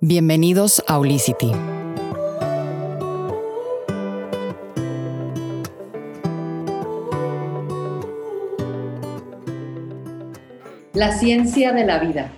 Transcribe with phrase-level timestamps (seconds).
[0.00, 1.50] Bienvenidos a Olicity.
[10.94, 12.30] La ciencia de la vida.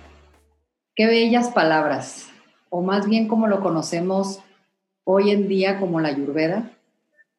[0.95, 2.29] Qué bellas palabras,
[2.71, 4.39] o más bien como lo conocemos
[5.03, 6.71] hoy en día como la Ayurveda.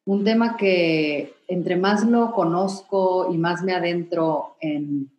[0.05, 5.11] Un tema que entre más lo conozco y más me adentro en,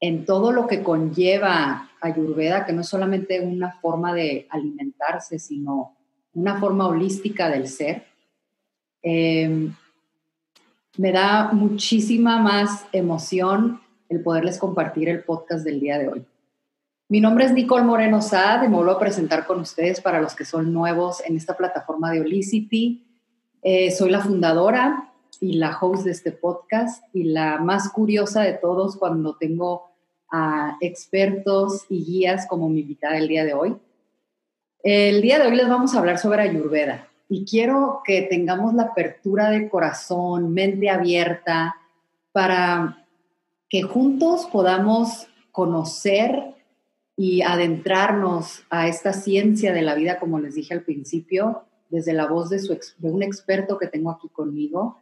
[0.00, 5.94] en todo lo que conlleva ayurveda, que no es solamente una forma de alimentarse, sino
[6.32, 8.06] una forma holística del ser,
[9.02, 9.74] em,
[10.96, 16.24] me da muchísima más emoción el poderles compartir el podcast del día de hoy.
[17.08, 20.34] Mi nombre es Nicole Moreno Saad y me vuelvo a presentar con ustedes para los
[20.34, 23.04] que son nuevos en esta plataforma de Holicity.
[23.62, 28.52] Eh, soy la fundadora y la host de este podcast y la más curiosa de
[28.52, 29.89] todos cuando tengo
[30.30, 33.76] a expertos y guías como mi invitada el día de hoy.
[34.82, 38.84] El día de hoy les vamos a hablar sobre Ayurveda y quiero que tengamos la
[38.84, 41.76] apertura de corazón, mente abierta,
[42.32, 43.06] para
[43.68, 46.54] que juntos podamos conocer
[47.16, 52.26] y adentrarnos a esta ciencia de la vida, como les dije al principio, desde la
[52.26, 54.98] voz de, su, de un experto que tengo aquí conmigo,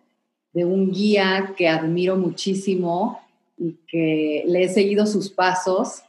[0.52, 3.20] de un guía que admiro muchísimo
[3.58, 6.02] y que le he seguido sus pasos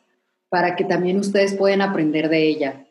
[0.50, 2.86] para que también ustedes puedan aprender de ella.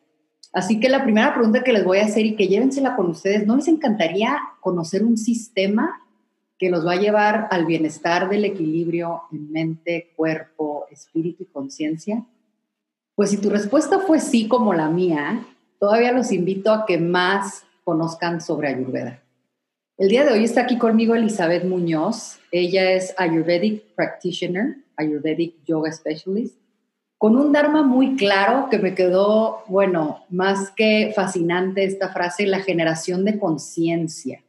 [0.53, 3.47] Así que la primera pregunta que les voy a hacer y que llévensela con ustedes,
[3.47, 6.03] ¿no les encantaría conocer un sistema
[6.59, 12.25] que los va a llevar al bienestar del equilibrio en mente, cuerpo, espíritu y conciencia?
[13.15, 15.45] Pues si tu respuesta fue sí como la mía,
[15.79, 19.23] todavía los invito a que más conozcan sobre Ayurveda.
[19.99, 22.39] El día de hoy está aquí conmigo Elizabeth Muñoz.
[22.53, 26.57] Ella es Ayurvedic Practitioner, Ayurvedic Yoga Specialist,
[27.19, 32.61] con un Dharma muy claro que me quedó, bueno, más que fascinante esta frase, la
[32.61, 34.45] generación de conciencia.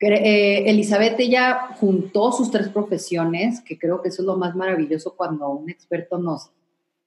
[0.00, 5.14] Eh, Elizabeth, ella juntó sus tres profesiones, que creo que eso es lo más maravilloso
[5.14, 6.52] cuando un experto nos,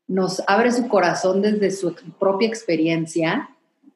[0.06, 3.50] nos abre su corazón desde su propia experiencia.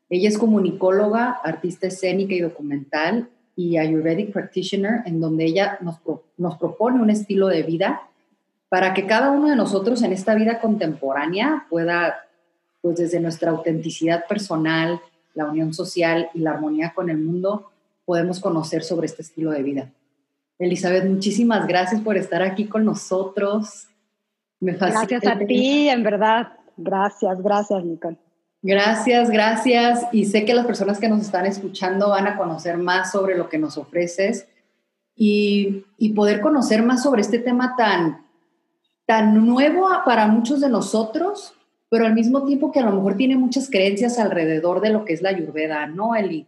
[0.09, 5.99] Ella es comunicóloga, artista escénica y documental, y Ayurvedic Practitioner, en donde ella nos,
[6.37, 8.01] nos propone un estilo de vida
[8.69, 12.25] para que cada uno de nosotros en esta vida contemporánea pueda,
[12.81, 15.01] pues desde nuestra autenticidad personal,
[15.33, 17.69] la unión social y la armonía con el mundo,
[18.05, 19.91] podemos conocer sobre este estilo de vida.
[20.57, 23.87] Elizabeth, muchísimas gracias por estar aquí con nosotros.
[24.59, 26.53] Me gracias a ti, en verdad.
[26.77, 28.17] Gracias, gracias, Nicole.
[28.63, 30.05] Gracias, gracias.
[30.11, 33.49] Y sé que las personas que nos están escuchando van a conocer más sobre lo
[33.49, 34.47] que nos ofreces
[35.15, 35.85] y,
[36.15, 38.25] poder conocer más sobre este tema tan,
[39.05, 41.55] tan nuevo para muchos de nosotros,
[41.89, 45.13] pero al mismo tiempo que a lo mejor tiene muchas creencias alrededor de lo que
[45.13, 46.47] es la ayurveda, ¿no, Eli?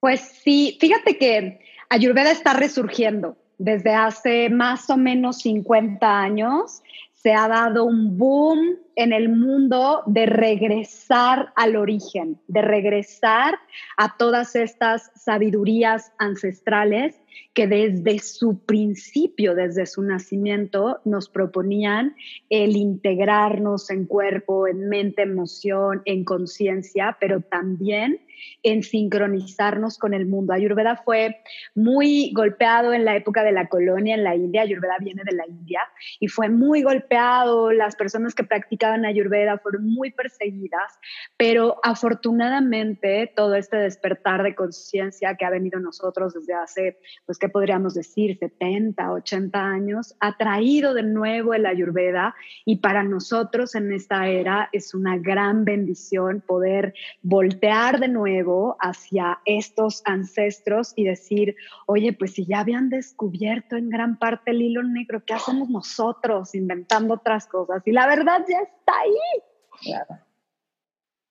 [0.00, 6.82] Pues sí, fíjate que Ayurveda está resurgiendo desde hace más o menos 50 años.
[7.14, 13.58] Se ha dado un boom en el mundo de regresar al origen, de regresar
[13.98, 17.14] a todas estas sabidurías ancestrales
[17.52, 22.16] que desde su principio, desde su nacimiento, nos proponían
[22.48, 28.20] el integrarnos en cuerpo, en mente, emoción, en conciencia, pero también
[28.62, 30.52] en sincronizarnos con el mundo.
[30.52, 31.38] Ayurveda fue
[31.74, 34.62] muy golpeado en la época de la colonia en la India.
[34.62, 35.80] Ayurveda viene de la India
[36.20, 37.72] y fue muy golpeado.
[37.72, 40.98] Las personas que practicaban Ayurveda fueron muy perseguidas,
[41.36, 47.48] pero afortunadamente todo este despertar de conciencia que ha venido nosotros desde hace, pues, ¿qué
[47.48, 48.38] podríamos decir?
[48.38, 54.68] 70, 80 años, ha traído de nuevo el Ayurveda y para nosotros en esta era
[54.72, 62.34] es una gran bendición poder voltear de nuevo hacia estos ancestros y decir, oye, pues
[62.34, 67.46] si ya habían descubierto en gran parte el hilo negro, ¿qué hacemos nosotros inventando otras
[67.46, 67.82] cosas?
[67.86, 70.02] Y la verdad ya está ahí.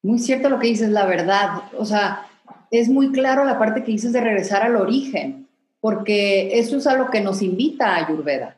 [0.03, 1.63] Muy cierto lo que dices, la verdad.
[1.77, 2.27] O sea,
[2.71, 5.47] es muy claro la parte que dices de regresar al origen,
[5.80, 8.57] porque eso es a lo que nos invita a Ayurveda.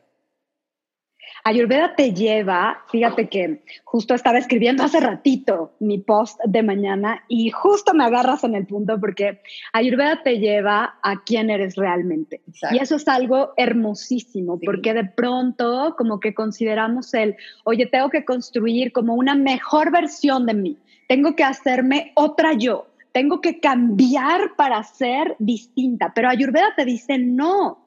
[1.48, 7.48] Ayurveda te lleva, fíjate que justo estaba escribiendo hace ratito mi post de mañana y
[7.48, 9.40] justo me agarras en el punto porque
[9.72, 12.42] Ayurveda te lleva a quién eres realmente.
[12.70, 17.34] Y eso es algo hermosísimo porque de pronto como que consideramos el,
[17.64, 20.76] oye, tengo que construir como una mejor versión de mí,
[21.08, 22.88] tengo que hacerme otra yo.
[23.12, 27.78] Tengo que cambiar para ser distinta, pero Ayurveda te dice no,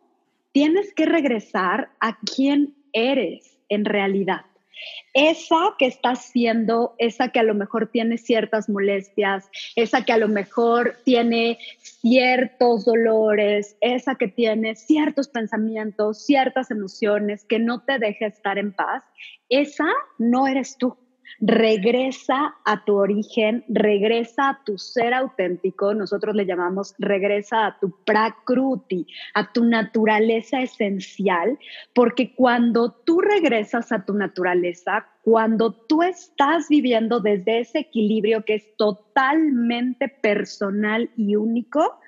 [0.52, 4.42] tienes que regresar a quién eres en realidad.
[5.14, 10.18] Esa que está haciendo, esa que a lo mejor tiene ciertas molestias, esa que a
[10.18, 18.00] lo mejor tiene ciertos dolores, esa que tiene ciertos pensamientos, ciertas emociones, que no te
[18.00, 19.04] deja estar en paz,
[19.50, 19.88] esa
[20.18, 20.98] no eres tú
[21.40, 27.92] regresa a tu origen, regresa a tu ser auténtico, nosotros le llamamos regresa a tu
[28.06, 31.58] prakruti, a tu naturaleza esencial,
[31.94, 38.56] porque cuando tú regresas a tu naturaleza, cuando tú estás viviendo desde ese equilibrio que
[38.56, 42.00] es totalmente personal y único,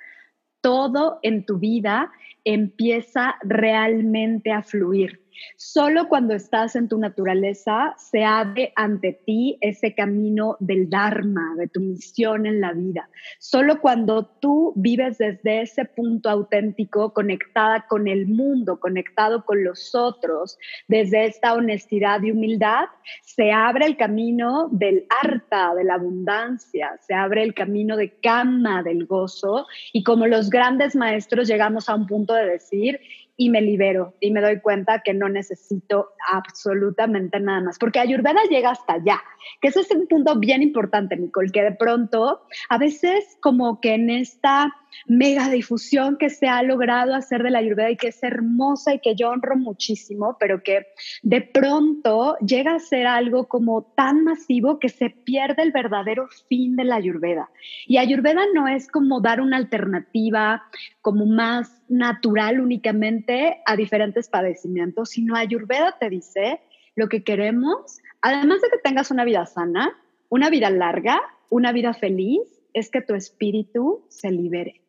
[0.62, 2.12] todo en tu vida
[2.46, 5.23] empieza realmente a fluir.
[5.56, 11.68] Solo cuando estás en tu naturaleza se abre ante ti ese camino del Dharma, de
[11.68, 13.10] tu misión en la vida.
[13.40, 19.96] Solo cuando tú vives desde ese punto auténtico, conectada con el mundo, conectado con los
[19.96, 20.58] otros,
[20.88, 22.86] desde esta honestidad y humildad,
[23.22, 28.84] se abre el camino del arta, de la abundancia, se abre el camino de kama,
[28.84, 29.68] del gozo.
[29.92, 33.00] Y como los grandes maestros llegamos a un punto de decir,
[33.36, 38.42] y me libero y me doy cuenta que no necesito absolutamente nada más, porque Ayurveda
[38.50, 39.22] llega hasta allá,
[39.62, 43.96] que ese es un punto bien importante, Nicole, que de pronto a veces como que
[43.96, 44.74] en esta
[45.08, 49.00] mega difusión que se ha logrado hacer de la Ayurveda y que es hermosa y
[49.00, 50.86] que yo honro muchísimo, pero que
[51.24, 56.76] de pronto llega a ser algo como tan masivo que se pierde el verdadero fin
[56.76, 57.50] de la Ayurveda.
[57.88, 60.64] Y Ayurveda no es como dar una alternativa
[61.02, 63.23] como más natural únicamente
[63.66, 66.62] a diferentes padecimientos, sino Ayurveda te dice
[66.96, 69.98] lo que queremos, además de que tengas una vida sana,
[70.30, 72.42] una vida larga, una vida feliz,
[72.74, 74.82] es que tu espíritu se libere.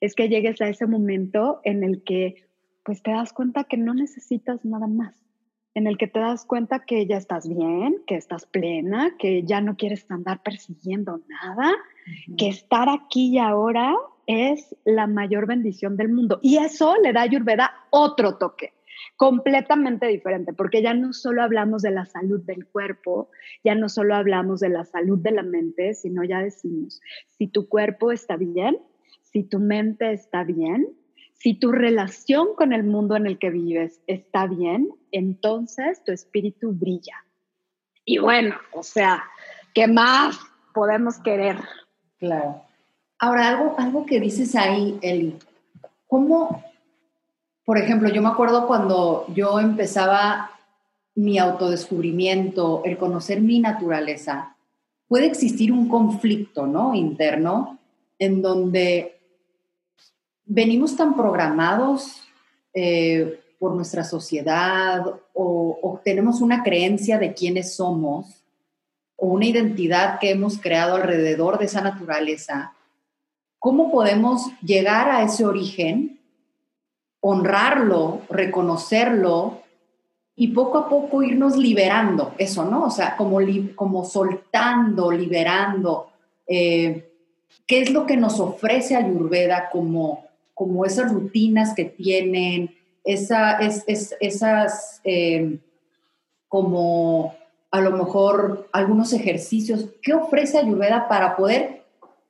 [0.00, 2.46] Es que llegues a ese momento en el que
[2.84, 5.14] pues te das cuenta que no necesitas nada más,
[5.74, 9.60] en el que te das cuenta que ya estás bien, que estás plena, que ya
[9.60, 11.72] no quieres andar persiguiendo nada,
[12.36, 13.94] que estar aquí y ahora
[14.26, 16.38] es la mayor bendición del mundo.
[16.42, 18.72] Y eso le da a Ayurveda otro toque
[19.16, 23.30] completamente diferente, porque ya no solo hablamos de la salud del cuerpo,
[23.62, 27.68] ya no solo hablamos de la salud de la mente, sino ya decimos, si tu
[27.68, 28.78] cuerpo está bien,
[29.20, 30.88] si tu mente está bien,
[31.34, 36.72] si tu relación con el mundo en el que vives está bien, entonces tu espíritu
[36.72, 37.24] brilla.
[38.06, 39.22] Y bueno, o sea,
[39.74, 40.38] ¿qué más
[40.72, 41.56] podemos querer?
[42.18, 42.62] Claro.
[43.20, 45.36] Ahora, algo, algo que dices ahí, Eli,
[46.06, 46.64] ¿cómo,
[47.64, 50.50] por ejemplo, yo me acuerdo cuando yo empezaba
[51.14, 54.56] mi autodescubrimiento, el conocer mi naturaleza,
[55.06, 56.94] puede existir un conflicto, ¿no?
[56.94, 57.78] Interno,
[58.18, 59.18] en donde
[60.46, 62.22] venimos tan programados
[62.72, 68.42] eh, por nuestra sociedad o, tenemos una creencia de quiénes somos
[69.16, 72.72] o una identidad que hemos creado alrededor de esa naturaleza,
[73.60, 76.18] ¿cómo podemos llegar a ese origen,
[77.20, 79.60] honrarlo, reconocerlo
[80.34, 82.86] y poco a poco irnos liberando eso, ¿no?
[82.86, 83.38] O sea, como,
[83.76, 86.08] como soltando, liberando.
[86.48, 87.06] Eh,
[87.68, 90.30] ¿Qué es lo que nos ofrece Ayurveda como
[90.60, 93.82] como esas rutinas que tienen, esa, es,
[94.20, 95.58] esas em,
[96.48, 97.34] como
[97.70, 99.86] a lo mejor algunos ejercicios.
[100.02, 101.79] ¿Qué ofrece Ayurveda para poder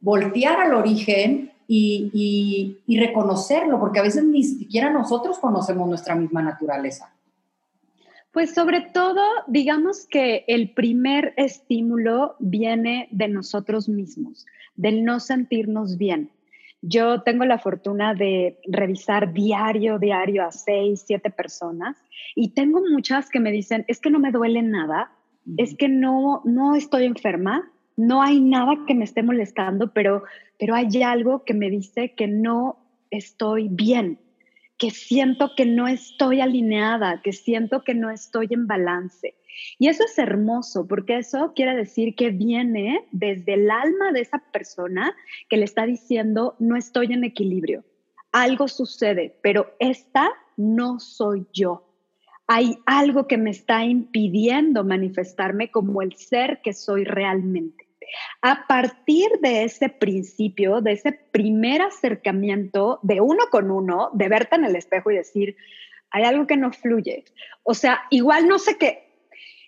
[0.01, 3.79] voltear al origen y, y, reconocerlo?
[3.79, 7.13] Porque a veces ni siquiera nosotros conocemos nuestra misma naturaleza.
[8.33, 15.99] Pues sobre todo, digamos que el primer estímulo viene de nosotros mismos, del no sentirnos
[15.99, 16.31] bien.
[16.83, 21.97] Yo tengo la fortuna de revisar diario, diario a seis, siete personas
[22.35, 25.13] y tengo muchas que me dicen, es que no me duele nada,
[25.57, 30.25] es que no, no estoy enferma, no hay nada que me esté molestando, pero,
[30.59, 32.79] pero hay algo que me dice que no
[33.11, 34.19] estoy bien,
[34.79, 39.35] que siento que no estoy alineada, que siento que no estoy en balance.
[39.79, 44.39] Y eso es hermoso, porque eso quiere decir que viene desde el alma de esa
[44.51, 45.15] persona
[45.51, 47.85] que le está diciendo, no estoy en equilibrio,
[48.33, 51.87] algo sucede, pero esta no soy yo.
[52.47, 57.90] Hay algo que me está impidiendo manifestarme como el ser que soy realmente.
[58.43, 64.57] A partir de ese principio, de ese primer acercamiento de uno con uno, de verte
[64.57, 65.57] en el espejo y decir,
[66.11, 67.25] hay algo que no fluye.
[67.63, 69.11] O sea, igual no sé qué,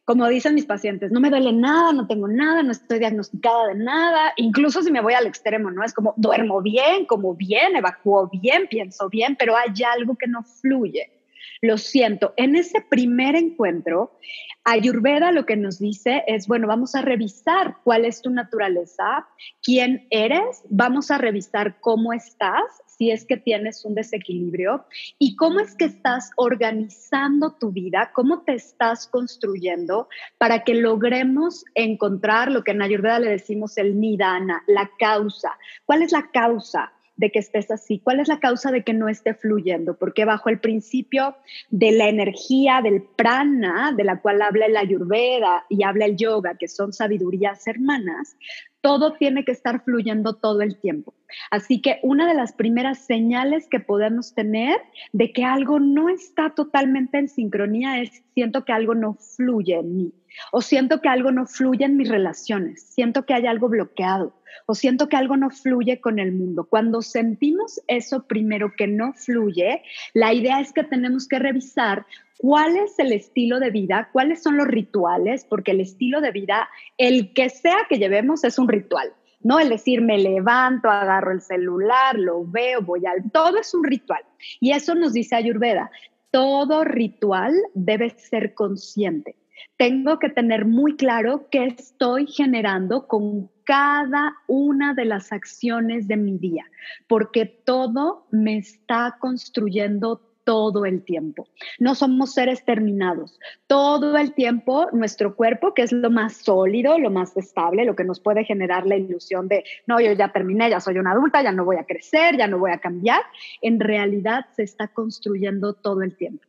[0.04, 3.76] como dicen mis pacientes, no me duele nada, no tengo nada, no estoy diagnosticada de
[3.76, 5.84] nada, incluso si me voy al extremo, ¿no?
[5.84, 10.42] Es como duermo bien, como bien, evacuo bien, pienso bien, pero hay algo que no
[10.42, 11.21] fluye.
[11.60, 12.34] Lo siento.
[12.36, 14.18] En ese primer encuentro,
[14.64, 19.26] Ayurveda lo que nos dice es, bueno, vamos a revisar cuál es tu naturaleza,
[19.60, 24.84] quién eres, vamos a revisar cómo estás, si es que tienes un desequilibrio
[25.18, 30.08] y cómo es que estás organizando tu vida, cómo te estás construyendo
[30.38, 35.58] para que logremos encontrar lo que en Ayurveda le decimos el nidana, la causa.
[35.86, 36.92] ¿Cuál es la causa?
[37.16, 38.00] De que estés así?
[38.00, 39.96] ¿Cuál es la causa de que no esté fluyendo?
[39.96, 41.36] Porque bajo el principio
[41.70, 46.56] de la energía, del prana, de la cual habla el ayurveda y habla el yoga,
[46.58, 48.36] que son sabidurías hermanas,
[48.82, 51.14] todo tiene que estar fluyendo todo el tiempo.
[51.50, 54.78] Así que una de las primeras señales que podemos tener
[55.12, 59.96] de que algo no está totalmente en sincronía es siento que algo no fluye en
[59.96, 60.12] mí
[60.50, 64.34] o siento que algo no fluye en mis relaciones, siento que hay algo bloqueado
[64.66, 66.64] o siento que algo no fluye con el mundo.
[66.64, 69.82] Cuando sentimos eso primero que no fluye,
[70.14, 72.06] la idea es que tenemos que revisar
[72.38, 76.68] cuál es el estilo de vida, cuáles son los rituales, porque el estilo de vida,
[76.98, 79.12] el que sea que llevemos, es un ritual.
[79.40, 83.30] No el decir me levanto, agarro el celular, lo veo, voy al...
[83.32, 84.22] Todo es un ritual.
[84.60, 85.90] Y eso nos dice Ayurveda.
[86.30, 89.36] Todo ritual debe ser consciente
[89.76, 96.16] tengo que tener muy claro qué estoy generando con cada una de las acciones de
[96.16, 96.64] mi día,
[97.08, 101.48] porque todo me está construyendo todo el tiempo.
[101.78, 103.38] No somos seres terminados.
[103.66, 108.04] Todo el tiempo nuestro cuerpo, que es lo más sólido, lo más estable, lo que
[108.04, 111.52] nos puede generar la ilusión de, no, yo ya terminé, ya soy una adulta, ya
[111.52, 113.22] no voy a crecer, ya no voy a cambiar,
[113.60, 116.44] en realidad se está construyendo todo el tiempo.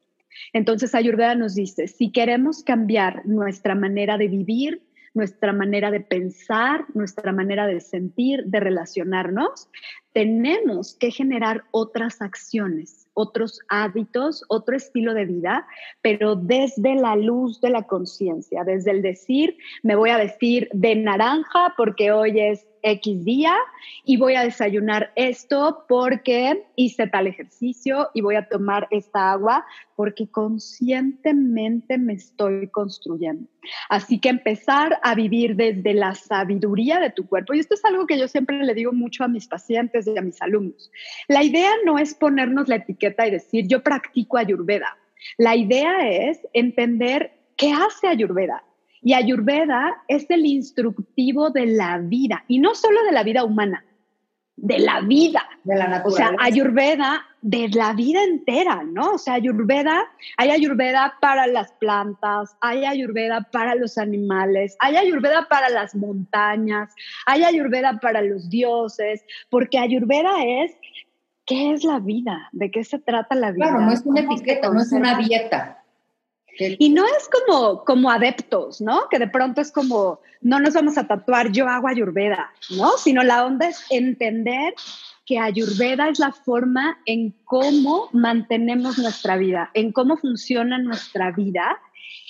[0.51, 4.81] Entonces Ayurveda nos dice, si queremos cambiar nuestra manera de vivir,
[5.13, 9.69] nuestra manera de pensar, nuestra manera de sentir, de relacionarnos,
[10.11, 15.67] tenemos que generar otras acciones, otros hábitos, otro estilo de vida,
[16.01, 20.95] pero desde la luz de la conciencia, desde el decir, me voy a vestir de
[20.95, 23.55] naranja porque hoy es X día
[24.03, 29.65] y voy a desayunar esto porque hice tal ejercicio y voy a tomar esta agua
[29.95, 33.47] porque conscientemente me estoy construyendo.
[33.89, 37.53] Así que empezar a vivir desde la sabiduría de tu cuerpo.
[37.53, 40.21] Y esto es algo que yo siempre le digo mucho a mis pacientes y a
[40.21, 40.91] mis alumnos.
[41.27, 44.97] La idea no es ponernos la etiqueta y decir yo practico ayurveda.
[45.37, 48.63] La idea es entender qué hace ayurveda
[49.03, 53.83] y Ayurveda es el instructivo de la vida, y no solo de la vida humana,
[54.55, 55.43] de la vida.
[55.65, 56.29] De la naturaleza.
[56.29, 59.13] O sea, Ayurveda de la vida entera, ¿no?
[59.13, 65.49] O sea, Ayurveda, hay Ayurveda para las plantas, hay Ayurveda para los animales, hay Ayurveda
[65.49, 66.93] para las montañas,
[67.25, 70.71] hay Ayurveda para los dioses, porque Ayurveda es
[71.45, 72.49] ¿qué es la vida?
[72.51, 73.67] ¿De qué se trata la vida?
[73.67, 75.83] Claro, no es una etiqueta, no es una dieta.
[76.57, 79.09] Y no es como, como adeptos, ¿no?
[79.09, 82.91] Que de pronto es como, no nos vamos a tatuar, yo hago ayurveda, ¿no?
[82.97, 84.75] Sino la onda es entender
[85.25, 91.79] que ayurveda es la forma en cómo mantenemos nuestra vida, en cómo funciona nuestra vida.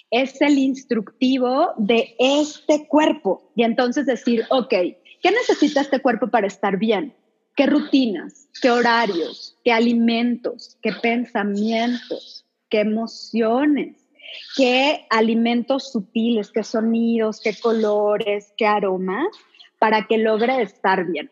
[0.10, 3.51] Es el instructivo de este cuerpo.
[3.55, 7.13] Y entonces decir, ok, ¿qué necesita este cuerpo para estar bien?
[7.55, 8.48] ¿Qué rutinas?
[8.62, 9.57] ¿Qué horarios?
[9.63, 10.77] ¿Qué alimentos?
[10.81, 12.45] ¿Qué pensamientos?
[12.69, 14.03] ¿Qué emociones?
[14.55, 19.27] qué alimentos sutiles, qué sonidos, qué colores, qué aromas,
[19.79, 21.29] para que logre estar bien.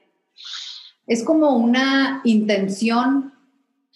[1.08, 3.34] Es como una intención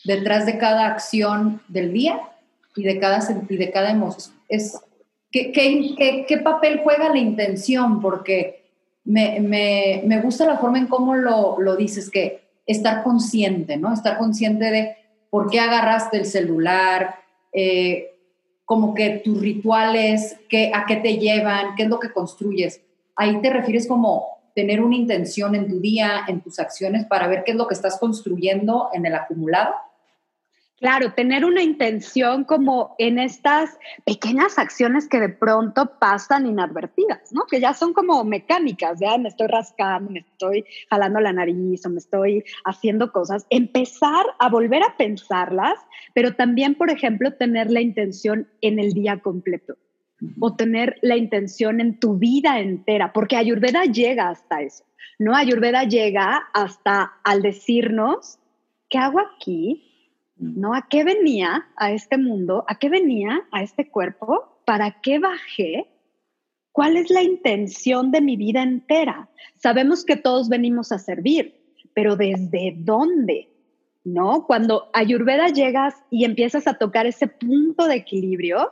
[0.03, 2.19] detrás de cada acción del día
[2.75, 4.35] y de cada, y de cada emoción.
[4.49, 4.79] Es,
[5.31, 8.01] ¿qué, qué, papel juega la intención?
[8.01, 8.64] Porque
[9.05, 13.93] me, me, me gusta la forma en cómo lo, lo, dices, que estar consciente, ¿no?
[13.93, 14.97] Estar consciente de
[15.29, 17.15] por qué agarraste el celular,
[17.53, 18.15] eh,
[18.65, 22.81] como que tus rituales, qué, a qué te llevan, qué es lo que construyes.
[23.15, 27.43] Ahí te refieres como tener una intención en tu día, en tus acciones, para ver
[27.43, 29.73] qué es lo que estás construyendo en el acumulado.
[30.77, 37.45] Claro, tener una intención como en estas pequeñas acciones que de pronto pasan inadvertidas, ¿no?
[37.45, 41.89] Que ya son como mecánicas, ya me estoy rascando, me estoy jalando la nariz o
[41.89, 43.45] me estoy haciendo cosas.
[43.49, 45.79] Empezar a volver a pensarlas,
[46.13, 49.77] pero también, por ejemplo, tener la intención en el día completo
[50.41, 54.83] o tener la intención en tu vida entera, porque Ayurveda llega hasta eso,
[55.19, 55.35] ¿no?
[55.35, 58.39] Ayurveda llega hasta al decirnos,
[58.89, 59.94] ¿qué hago aquí?
[60.37, 60.73] ¿No?
[60.73, 62.65] ¿A qué venía a este mundo?
[62.67, 64.61] ¿A qué venía a este cuerpo?
[64.65, 65.87] ¿Para qué bajé?
[66.71, 69.29] ¿Cuál es la intención de mi vida entera?
[69.55, 71.61] Sabemos que todos venimos a servir,
[71.93, 73.55] pero ¿desde dónde?
[74.05, 74.45] ¿no?
[74.45, 78.71] Cuando Ayurveda llegas y empiezas a tocar ese punto de equilibrio,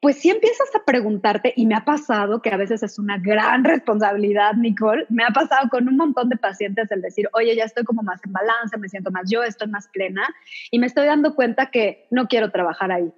[0.00, 3.64] pues sí empiezas a preguntarte, y me ha pasado que a veces es una gran
[3.64, 7.84] responsabilidad, Nicole, me ha pasado con un montón de pacientes el decir, oye, ya estoy
[7.84, 10.28] como más en balance, me siento más yo, estoy más plena,
[10.70, 13.12] y me estoy dando cuenta que no quiero trabajar ahí.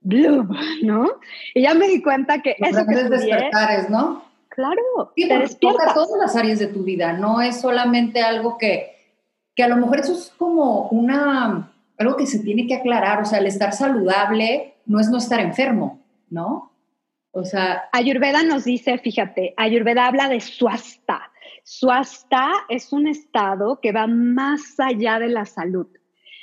[0.00, 0.50] Bloom,
[0.82, 1.20] ¿no?
[1.54, 4.26] Y ya me di cuenta que Los eso que despertares, ¿no?
[4.56, 8.96] claro, Sí, te todas las áreas de tu vida, no es solamente algo que,
[9.54, 13.24] que a lo mejor eso es como una, algo que se tiene que aclarar, o
[13.26, 16.72] sea, el estar saludable no es no estar enfermo, ¿no?
[17.38, 21.30] O sea, Ayurveda nos dice, fíjate, Ayurveda habla de swasta.
[21.64, 25.86] Swasta es un estado que va más allá de la salud.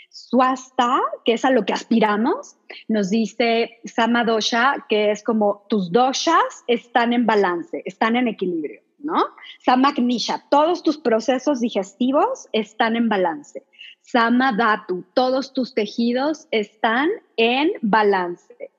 [0.09, 6.63] Swasta, que es a lo que aspiramos, nos dice Samadosha, que es como tus doshas
[6.67, 9.17] están en balance, están en equilibrio, ¿no?
[9.65, 13.63] Samagnisha, todos tus procesos digestivos están en balance.
[14.01, 18.72] Samadhatu, todos tus tejidos están en balance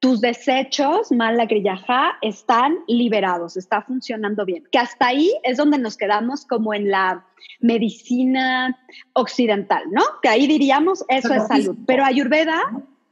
[0.00, 4.64] tus desechos, mala grillaja, están liberados, está funcionando bien.
[4.70, 7.26] Que hasta ahí es donde nos quedamos como en la
[7.60, 8.78] medicina
[9.14, 10.02] occidental, ¿no?
[10.22, 11.76] Que ahí diríamos eso es salud.
[11.86, 12.62] Pero Ayurveda,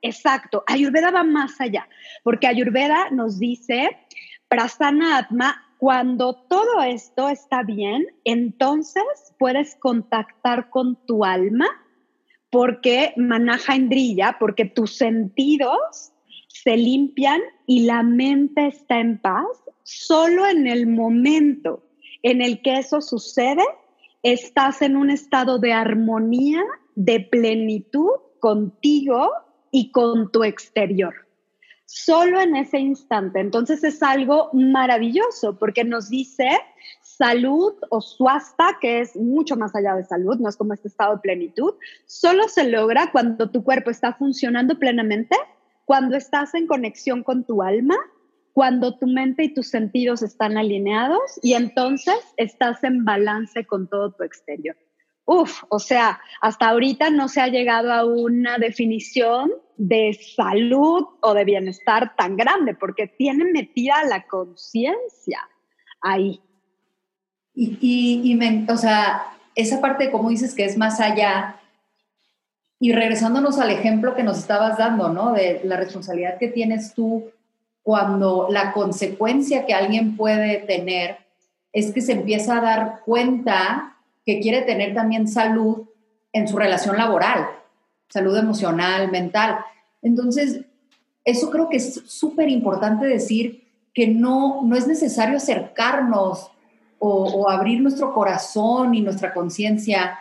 [0.01, 1.89] exacto, Ayurveda va más allá,
[2.23, 3.99] porque Ayurveda nos dice,
[4.49, 9.03] prasana atma, cuando todo esto está bien, entonces
[9.39, 11.67] puedes contactar con tu alma,
[12.49, 16.13] porque manaja endrilla, porque tus sentidos
[16.63, 19.47] se limpian y la mente está en paz,
[19.83, 21.83] solo en el momento
[22.23, 23.63] en el que eso sucede,
[24.23, 26.63] estás en un estado de armonía,
[26.95, 28.11] de plenitud
[28.41, 29.31] contigo
[29.71, 31.15] y con tu exterior.
[31.85, 33.39] Solo en ese instante.
[33.39, 36.49] Entonces es algo maravilloso porque nos dice
[37.03, 41.15] salud o suasta, que es mucho más allá de salud, no es como este estado
[41.15, 41.75] de plenitud,
[42.07, 45.37] solo se logra cuando tu cuerpo está funcionando plenamente
[45.87, 47.97] cuando estás en conexión con tu alma,
[48.53, 54.13] cuando tu mente y tus sentidos están alineados y entonces estás en balance con todo
[54.13, 54.77] tu exterior.
[55.25, 61.35] Uf, o sea, hasta ahorita no se ha llegado a una definición de salud o
[61.35, 65.41] de bienestar tan grande porque tiene metida la conciencia
[66.01, 66.41] ahí.
[67.55, 71.61] y, y, o sea, esa parte, como dices, que es más allá,
[72.79, 75.33] y regresándonos al ejemplo que nos estabas dando, ¿no?
[75.33, 77.31] De la responsabilidad que tienes tú
[77.83, 81.19] cuando la consecuencia que alguien puede tener
[81.73, 85.89] es que se empieza a dar cuenta que quiere tener también salud
[86.33, 87.47] en su relación laboral,
[88.09, 89.59] salud emocional, mental.
[90.03, 90.61] Entonces,
[91.25, 96.51] eso creo que es súper importante decir que no, no es necesario acercarnos
[96.99, 100.19] o, o abrir nuestro corazón y nuestra conciencia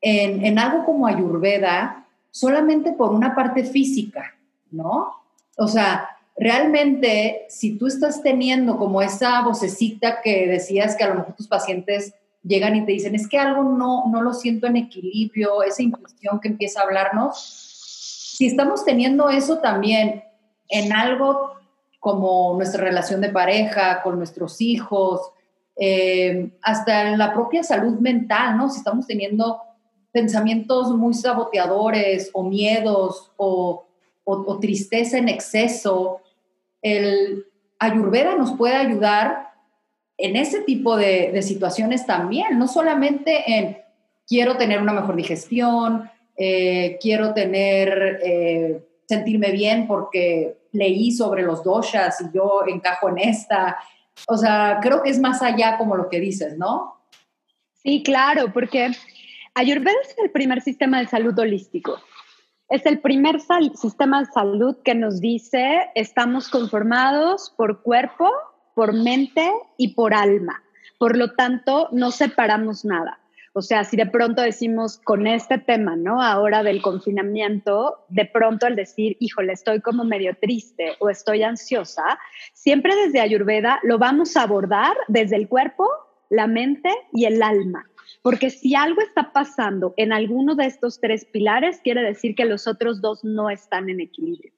[0.00, 4.34] en, en, algo como Ayurveda solamente por una parte física,
[4.70, 5.14] ¿no?
[5.56, 11.16] O sea, realmente si tú estás teniendo como esa vocecita que decías que a lo
[11.16, 14.76] mejor tus pacientes llegan y te dicen, es que algo no, no lo siento en
[14.76, 17.38] equilibrio, esa intuición que empieza a hablarnos,
[18.36, 20.24] si estamos teniendo eso también
[20.68, 21.52] en algo
[21.98, 25.20] como nuestra relación de pareja, con nuestros hijos,
[25.76, 28.70] eh, hasta en la propia salud mental, ¿no?
[28.70, 29.60] Si estamos teniendo
[30.12, 33.86] pensamientos muy saboteadores o miedos o,
[34.60, 36.20] tristeza en exceso,
[36.82, 37.46] el
[37.80, 39.50] ayurveda nos puede ayudar
[40.16, 43.78] en ese tipo de, de situaciones también, no solamente en
[44.30, 51.64] quiero tener una mejor digestión, eh, quiero tener, eh, sentirme bien porque leí sobre los
[51.64, 53.76] doshas y yo encajo en esta.
[54.26, 56.94] O sea, creo que es más allá como lo que dices, ¿no?
[57.82, 58.90] Sí, claro, porque
[59.54, 61.98] Ayurveda es el primer sistema de salud holístico.
[62.68, 63.40] Es el primer
[63.74, 68.30] sistema de salud que nos dice estamos conformados por cuerpo,
[68.74, 70.62] por mente y por alma.
[70.98, 73.18] Por lo tanto, no separamos nada.
[73.52, 76.22] O sea, si de pronto decimos con este tema, ¿no?
[76.22, 82.20] Ahora del confinamiento, de pronto al decir, híjole, estoy como medio triste o estoy ansiosa,
[82.54, 85.88] siempre desde Ayurveda lo vamos a abordar desde el cuerpo,
[86.28, 87.90] la mente y el alma.
[88.22, 92.66] Porque si algo está pasando en alguno de estos tres pilares, quiere decir que los
[92.66, 94.52] otros dos no están en equilibrio.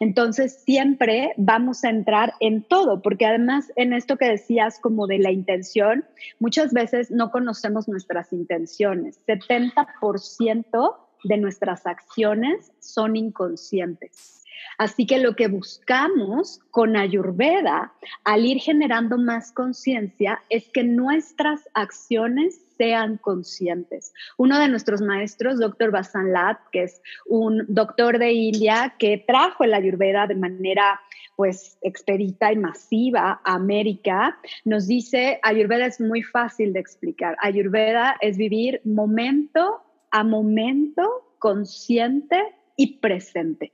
[0.00, 5.18] Entonces, siempre vamos a entrar en todo, porque además en esto que decías como de
[5.18, 6.04] la intención,
[6.38, 9.18] muchas veces no conocemos nuestras intenciones.
[9.26, 14.41] 70% de nuestras acciones son inconscientes.
[14.78, 17.92] Así que lo que buscamos con Ayurveda,
[18.24, 24.12] al ir generando más conciencia, es que nuestras acciones sean conscientes.
[24.38, 29.64] Uno de nuestros maestros, doctor Basan Lat, que es un doctor de India que trajo
[29.64, 31.00] el Ayurveda de manera
[31.36, 37.36] pues expedita y masiva a América, nos dice, Ayurveda es muy fácil de explicar.
[37.40, 42.38] Ayurveda es vivir momento a momento consciente
[42.76, 43.72] y presente.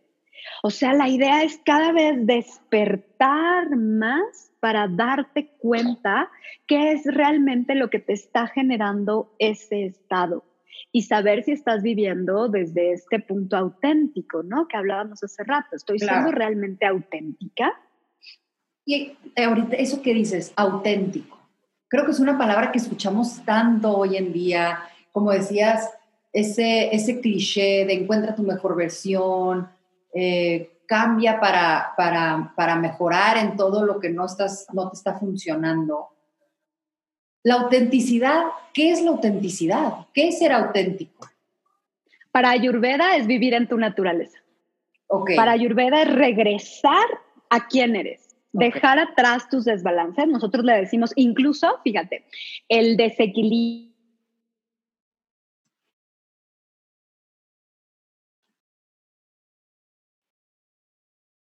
[0.62, 6.30] O sea, la idea es cada vez despertar más para darte cuenta
[6.66, 10.44] qué es realmente lo que te está generando ese estado
[10.92, 14.66] y saber si estás viviendo desde este punto auténtico, ¿no?
[14.68, 15.76] Que hablábamos hace rato.
[15.76, 17.72] ¿Estoy siendo realmente auténtica?
[18.84, 21.38] Y eh, ahorita eso que dices, auténtico,
[21.88, 24.78] creo que es una palabra que escuchamos tanto hoy en día,
[25.12, 25.90] como decías,
[26.32, 29.68] ese, ese cliché de encuentra tu mejor versión,
[30.14, 35.18] eh, cambia para, para, para, mejorar en todo lo que no, estás, no te está
[35.18, 36.08] funcionando.
[37.42, 40.06] La autenticidad, ¿qué es la autenticidad?
[40.14, 41.28] ¿Qué es ser auténtico?
[42.32, 44.38] Para Ayurveda es vivir en tu naturaleza.
[45.36, 47.06] Para Ayurveda es regresar
[47.50, 50.26] a quién eres, dejar atrás tus desbalances.
[50.26, 52.26] Nosotros le decimos, incluso, fíjate,
[52.68, 53.97] el desequilibrio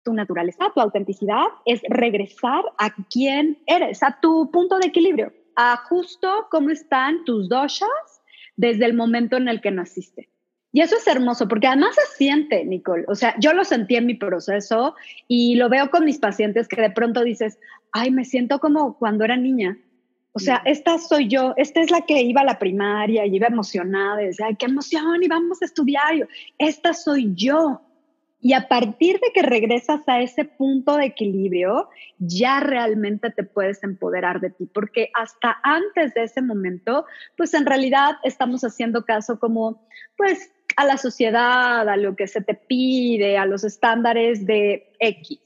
[0.10, 5.78] tu naturaleza, tu autenticidad, es regresar a quién eres, a tu punto de equilibrio, a
[5.88, 8.22] justo cómo están tus doshas
[8.58, 10.30] desde el momento en el que naciste.
[10.72, 13.06] Y eso es hermoso, porque además se siente, Nicole.
[13.08, 14.96] O sea, yo lo sentí en mi proceso
[15.28, 17.60] y lo veo con mis pacientes que de pronto dices,
[17.92, 19.78] ay, me siento como cuando era niña.
[20.32, 23.48] O sea, esta soy yo, esta es la que iba a la primaria y iba
[23.48, 26.28] emocionada, y decía, ay, qué emoción, y vamos a estudiar.
[26.58, 27.82] Esta soy yo.
[28.42, 33.84] Y a partir de que regresas a ese punto de equilibrio, ya realmente te puedes
[33.84, 39.40] empoderar de ti, porque hasta antes de ese momento, pues en realidad estamos haciendo caso
[39.40, 44.94] como, pues, a la sociedad, a lo que se te pide, a los estándares de
[45.00, 45.42] X.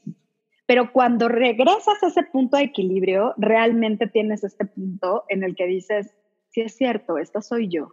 [0.66, 5.66] Pero cuando regresas a ese punto de equilibrio, realmente tienes este punto en el que
[5.66, 6.14] dices,
[6.50, 7.88] sí es cierto, esta soy yo.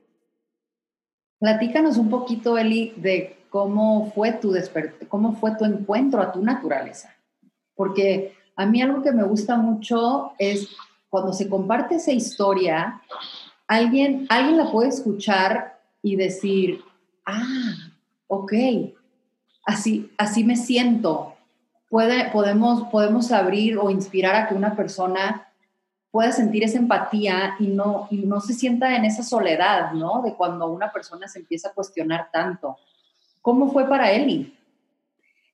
[1.39, 4.55] Platícanos un poquito, Eli, de cómo fue tu
[5.09, 7.13] cómo fue tu encuentro a tu naturaleza.
[7.75, 10.69] Porque a mí algo que me gusta mucho es
[11.09, 13.01] cuando se comparte esa historia,
[13.67, 16.81] alguien, alguien la puede escuchar y decir,
[17.25, 17.73] ah,
[18.27, 18.53] ok,
[19.65, 21.35] así, así me siento.
[21.89, 25.49] Puede, podemos, podemos abrir o inspirar a que una persona
[26.09, 30.21] pueda sentir esa empatía y no, y no se sienta en esa soledad, ¿no?
[30.21, 32.77] De cuando una persona se empieza a cuestionar tanto.
[33.41, 34.55] ¿Cómo fue para Eli?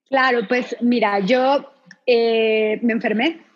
[0.09, 1.71] Claro, pues mira, yo
[2.05, 3.47] eh, me enfermé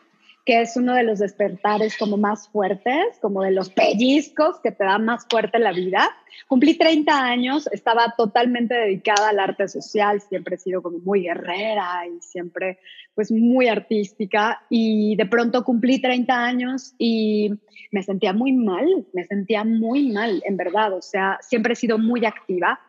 [0.45, 4.83] que es uno de los despertares como más fuertes, como de los pellizcos que te
[4.83, 6.09] dan más fuerte la vida.
[6.47, 12.07] Cumplí 30 años, estaba totalmente dedicada al arte social, siempre he sido como muy guerrera
[12.07, 12.79] y siempre
[13.13, 17.51] pues muy artística y de pronto cumplí 30 años y
[17.91, 21.99] me sentía muy mal, me sentía muy mal, en verdad, o sea, siempre he sido
[21.99, 22.79] muy activa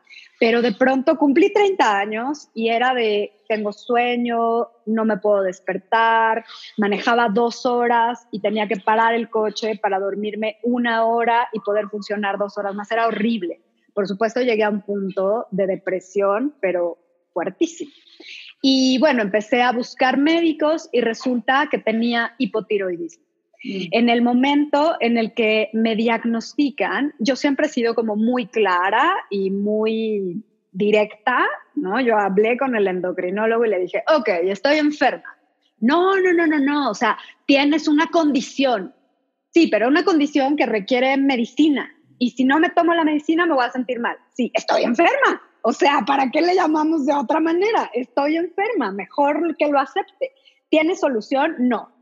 [0.42, 6.44] pero de pronto cumplí 30 años y era de, tengo sueño, no me puedo despertar,
[6.79, 11.87] manejaba dos horas y tenía que parar el coche para dormirme una hora y poder
[11.88, 12.90] funcionar dos horas más.
[12.90, 13.61] Era horrible.
[13.94, 16.98] Por supuesto, llegué a un punto de depresión, pero
[17.33, 17.92] fuertísimo.
[18.61, 23.25] Y bueno, empecé a buscar médicos y resulta que tenía hipotiroidismo.
[23.64, 29.14] En el momento en el que me diagnostican, yo siempre he sido como muy clara
[29.31, 32.01] y muy directa, ¿no?
[32.01, 35.37] Yo hablé con el endocrinólogo y le dije, ok, estoy enferma.
[35.79, 38.94] No, no, no, no, no, o sea, tienes una condición.
[39.51, 41.92] Sí, pero una condición que requiere medicina.
[42.18, 44.16] Y si no me tomo la medicina, me voy a sentir mal.
[44.33, 45.42] Sí, estoy enferma.
[45.62, 47.90] O sea, ¿para qué le llamamos de otra manera?
[47.94, 50.33] Estoy enferma, mejor que lo acepte.
[50.68, 51.57] ¿Tiene solución?
[51.59, 51.92] No.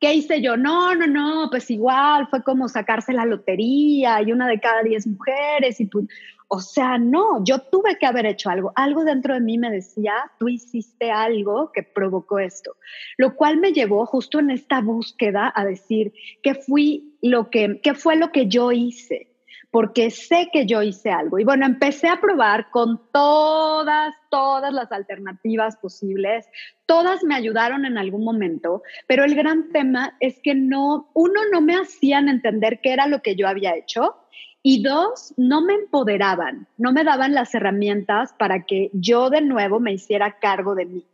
[0.00, 0.56] ¿Qué hice yo?
[0.56, 5.06] No, no, no, pues igual fue como sacarse la lotería y una de cada diez
[5.06, 6.06] mujeres y pues,
[6.46, 8.72] o sea, no, yo tuve que haber hecho algo.
[8.76, 12.76] Algo dentro de mí me decía, tú hiciste algo que provocó esto,
[13.16, 17.94] lo cual me llevó justo en esta búsqueda a decir qué fui lo que, qué
[17.94, 19.37] fue lo que yo hice
[19.70, 21.38] porque sé que yo hice algo.
[21.38, 26.46] Y bueno, empecé a probar con todas, todas las alternativas posibles.
[26.86, 31.60] Todas me ayudaron en algún momento, pero el gran tema es que no, uno, no
[31.60, 34.16] me hacían entender qué era lo que yo había hecho.
[34.62, 39.80] Y dos, no me empoderaban, no me daban las herramientas para que yo de nuevo
[39.80, 41.06] me hiciera cargo de mí.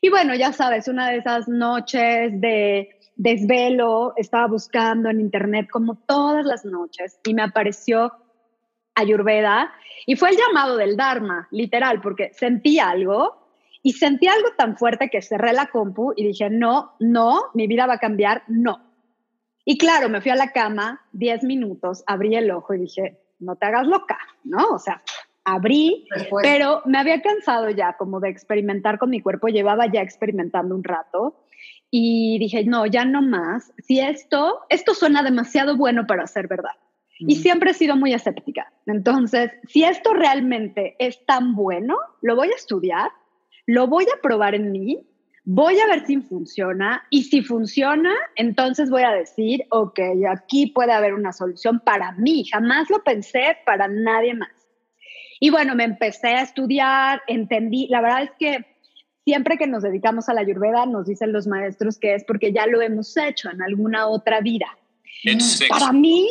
[0.00, 5.96] Y bueno, ya sabes, una de esas noches de desvelo, estaba buscando en internet como
[5.96, 8.12] todas las noches y me apareció
[8.94, 9.72] Ayurveda
[10.06, 13.48] y fue el llamado del Dharma, literal, porque sentí algo
[13.82, 17.86] y sentí algo tan fuerte que cerré la compu y dije, no, no, mi vida
[17.86, 18.80] va a cambiar, no.
[19.64, 23.56] Y claro, me fui a la cama 10 minutos, abrí el ojo y dije, no
[23.56, 24.68] te hagas loca, ¿no?
[24.68, 25.02] O sea,
[25.44, 26.06] abrí,
[26.42, 30.84] pero me había cansado ya como de experimentar con mi cuerpo, llevaba ya experimentando un
[30.84, 31.43] rato
[31.90, 33.72] y dije, no, ya no más.
[33.78, 36.72] Si esto, esto suena demasiado bueno para ser verdad.
[37.20, 38.72] Y siempre he sido muy escéptica.
[38.86, 43.10] Entonces, si esto realmente es tan bueno, lo voy a estudiar,
[43.66, 45.06] lo voy a probar en mí,
[45.44, 50.92] voy a ver si funciona y si funciona, entonces voy a decir, ok, aquí puede
[50.92, 52.44] haber una solución para mí.
[52.50, 54.50] Jamás lo pensé para nadie más.
[55.40, 58.73] Y bueno, me empecé a estudiar, entendí, la verdad es que
[59.24, 62.66] siempre que nos dedicamos a la ayurveda, nos dicen los maestros que es porque ya
[62.66, 64.66] lo hemos hecho en alguna otra vida.
[65.68, 66.28] Para mí,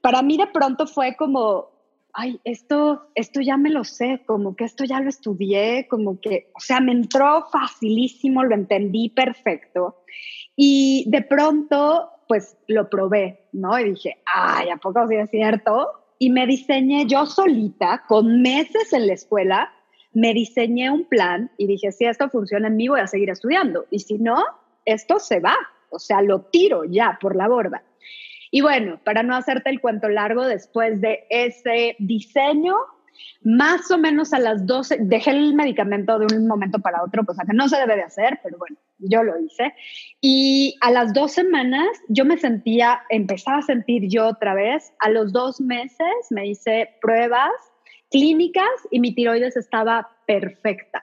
[0.00, 1.68] para mí de pronto fue como,
[2.14, 6.50] ay, esto, esto ya me lo sé, como que esto ya lo estudié, como que,
[6.54, 10.02] o sea, me entró facilísimo, lo entendí perfecto.
[10.56, 13.78] Y de pronto, pues lo probé, ¿no?
[13.78, 15.88] Y dije, ay, ¿a poco sí es cierto?
[16.18, 19.72] Y me diseñé yo solita, con meses en la escuela,
[20.12, 23.86] me diseñé un plan y dije, si esto funciona en mí, voy a seguir estudiando.
[23.90, 24.44] Y si no,
[24.84, 25.56] esto se va.
[25.90, 27.82] O sea, lo tiro ya por la borda.
[28.50, 32.74] Y bueno, para no hacerte el cuento largo, después de ese diseño,
[33.42, 37.44] más o menos a las 12, dejé el medicamento de un momento para otro, cosa
[37.44, 39.72] que no se debe de hacer, pero bueno, yo lo hice.
[40.20, 44.92] Y a las dos semanas yo me sentía, empezaba a sentir yo otra vez.
[44.98, 47.52] A los dos meses me hice pruebas
[48.10, 51.02] clínicas y mi tiroides estaba perfecta,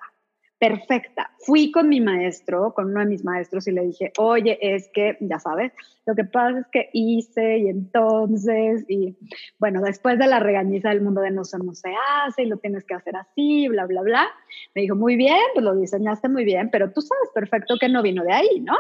[0.60, 1.32] perfecta.
[1.40, 5.18] Fui con mi maestro, con uno de mis maestros y le dije, oye, es que,
[5.22, 5.72] ya sabes,
[6.06, 9.18] lo que pasa es que hice y entonces, y
[9.60, 11.94] bueno, después de la regañiza del mundo de no se, no se
[12.24, 14.28] hace y lo tienes que hacer así, bla, bla, bla,
[14.74, 18.02] me dijo, muy bien, pues lo diseñaste muy bien, pero tú sabes perfecto que no
[18.02, 18.76] vino de ahí, ¿no?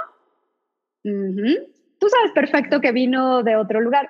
[2.00, 4.10] Tú sabes perfecto que vino de otro lugar.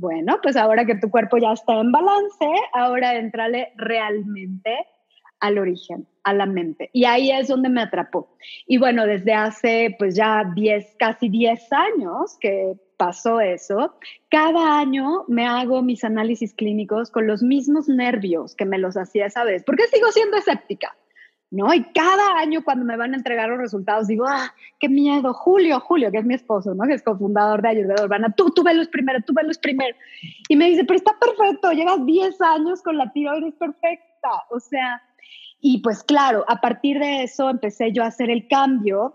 [0.00, 4.86] Bueno, pues ahora que tu cuerpo ya está en balance, ahora entrale realmente
[5.40, 6.88] al origen, a la mente.
[6.92, 8.36] Y ahí es donde me atrapó.
[8.68, 13.96] Y bueno, desde hace pues ya 10, casi 10 años que pasó eso,
[14.30, 19.26] cada año me hago mis análisis clínicos con los mismos nervios que me los hacía
[19.26, 20.96] esa vez, porque sigo siendo escéptica.
[21.50, 21.72] ¿No?
[21.72, 25.80] Y cada año cuando me van a entregar los resultados digo, ah, qué miedo, Julio,
[25.80, 26.86] Julio, que es mi esposo, ¿no?
[26.86, 29.96] Que es cofundador de Ayurveda Urbana, tú, tú los primero, tú los primero.
[30.48, 35.02] Y me dice, pero está perfecto, llevas 10 años con la tiroides perfecta, o sea,
[35.60, 39.14] y pues claro, a partir de eso empecé yo a hacer el cambio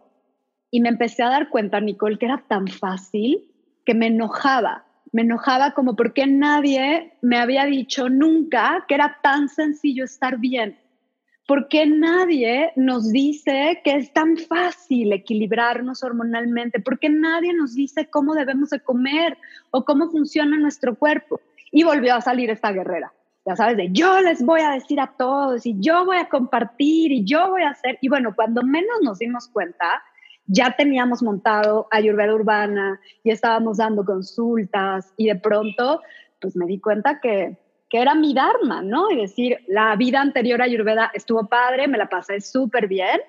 [0.72, 3.50] y me empecé a dar cuenta, Nicole, que era tan fácil
[3.86, 4.86] que me enojaba.
[5.12, 10.80] Me enojaba como porque nadie me había dicho nunca que era tan sencillo estar bien
[11.46, 16.80] ¿Por qué nadie nos dice que es tan fácil equilibrarnos hormonalmente?
[16.80, 19.38] ¿Por qué nadie nos dice cómo debemos de comer
[19.72, 21.42] o cómo funciona nuestro cuerpo?
[21.72, 23.12] Y volvió a salir esta guerrera.
[23.46, 27.12] Ya sabes, de yo les voy a decir a todos y yo voy a compartir
[27.12, 27.98] y yo voy a hacer.
[28.00, 30.02] Y bueno, cuando menos nos dimos cuenta,
[30.46, 36.02] ya teníamos montado Ayurveda Urbana y estábamos dando consultas y de pronto,
[36.40, 37.58] pues me di cuenta que
[37.94, 39.12] que era mi Dharma, ¿no?
[39.12, 43.22] Y decir, la vida anterior a Ayurveda estuvo padre, me la pasé súper bien,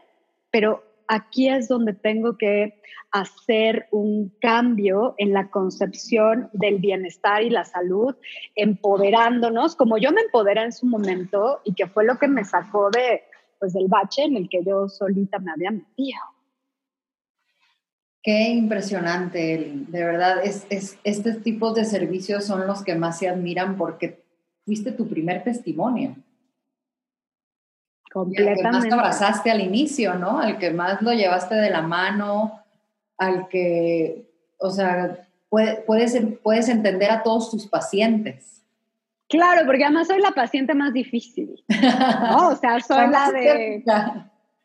[0.50, 7.50] pero aquí es donde tengo que hacer un cambio en la concepción del bienestar y
[7.50, 8.16] la salud,
[8.54, 12.88] empoderándonos, como yo me empoderé en su momento y que fue lo que me sacó
[12.88, 13.22] de,
[13.58, 16.20] pues, del bache en el que yo solita me había metido.
[18.22, 23.28] Qué impresionante, de verdad, es, es, estos tipos de servicios son los que más se
[23.28, 24.23] admiran porque
[24.64, 26.16] fuiste tu primer testimonio.
[28.12, 28.60] Completamente.
[28.60, 30.38] Al que más te abrazaste al inicio, ¿no?
[30.38, 32.60] Al que más lo llevaste de la mano,
[33.18, 38.62] al que, o sea, puedes, puedes entender a todos tus pacientes.
[39.28, 41.64] Claro, porque además soy la paciente más difícil.
[41.68, 42.50] ¿no?
[42.50, 43.82] O sea, soy la de...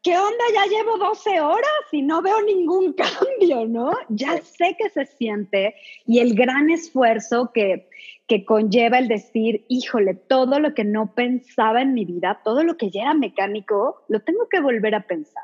[0.10, 0.44] ¿Qué onda?
[0.56, 2.94] Ya llevo 12 horas y no veo ningún
[3.40, 3.92] cambio, ¿no?
[4.10, 7.88] Ya sé que se siente y el gran esfuerzo que,
[8.26, 12.76] que conlleva el decir, híjole, todo lo que no pensaba en mi vida, todo lo
[12.76, 15.44] que ya era mecánico, lo tengo que volver a pensar.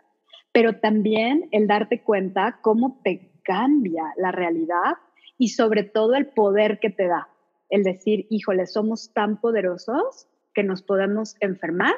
[0.52, 4.96] Pero también el darte cuenta cómo te cambia la realidad
[5.38, 7.30] y sobre todo el poder que te da.
[7.70, 11.94] El decir, híjole, somos tan poderosos que nos podemos enfermar,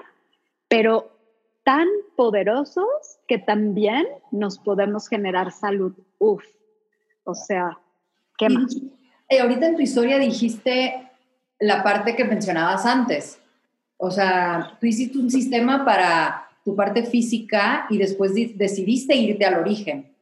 [0.68, 1.17] pero
[1.68, 5.92] tan poderosos que también nos podemos generar salud.
[6.18, 6.42] Uf,
[7.26, 7.78] o sea,
[8.38, 8.74] ¿qué más?
[9.28, 11.10] Eh, ahorita en tu historia dijiste
[11.60, 13.42] la parte que mencionabas antes.
[13.98, 19.60] O sea, tú hiciste un sistema para tu parte física y después decidiste irte al
[19.60, 20.16] origen,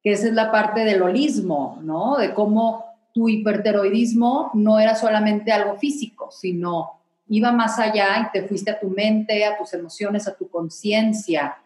[0.00, 2.18] que esa es la parte del holismo, ¿no?
[2.18, 6.93] De cómo tu hiperteroidismo no era solamente algo físico, sino
[7.28, 11.56] iba más allá y te fuiste a tu mente, a tus emociones, a tu conciencia.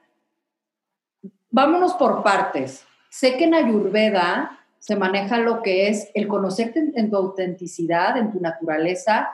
[1.51, 2.85] Vámonos por partes.
[3.11, 8.31] Sé que en Ayurveda se maneja lo que es el conocerte en, tu autenticidad, en
[8.31, 9.29] tu naturaleza,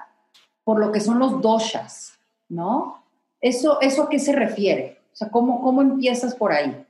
[0.63, 3.05] por lo que son los doshas, ¿no?
[3.41, 4.99] ¿Eso, eso a qué se refiere?
[5.13, 6.85] O sea, ¿cómo, ¿cómo empiezas por ahí?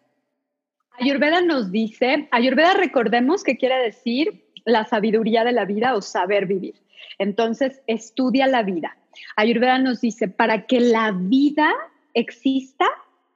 [1.01, 6.47] Ayurveda nos dice, Ayurveda recordemos que quiere decir la sabiduría de la vida o saber
[6.47, 6.77] vivir.
[7.18, 8.97] Entonces, estudia la vida.
[9.37, 11.72] Ayurveda nos dice, para que la vida
[12.14, 12.87] exista,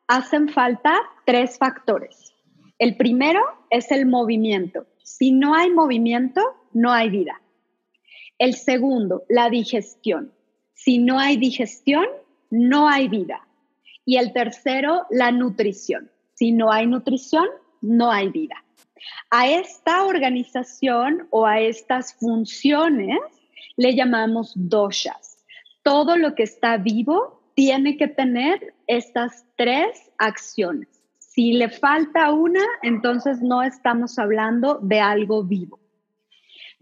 [0.07, 0.95] hacen falta
[1.27, 2.35] tres factores.
[2.79, 4.87] El primero es el movimiento.
[5.03, 6.41] Si no hay movimiento,
[6.73, 7.41] no hay vida.
[8.39, 10.33] El segundo, la digestión.
[10.75, 12.07] Si no hay digestión,
[12.51, 13.47] no hay vida.
[14.05, 16.11] Y el tercero, la nutrición.
[16.35, 17.47] Si no hay nutrición,
[17.81, 18.65] no hay vida.
[19.31, 23.19] A esta organización o a estas funciones
[23.77, 25.28] le llamamos doshas.
[25.89, 31.03] Todo lo que está vivo tiene que tener estas tres acciones.
[31.17, 35.81] Si le falta una, entonces no estamos hablando de algo vivo.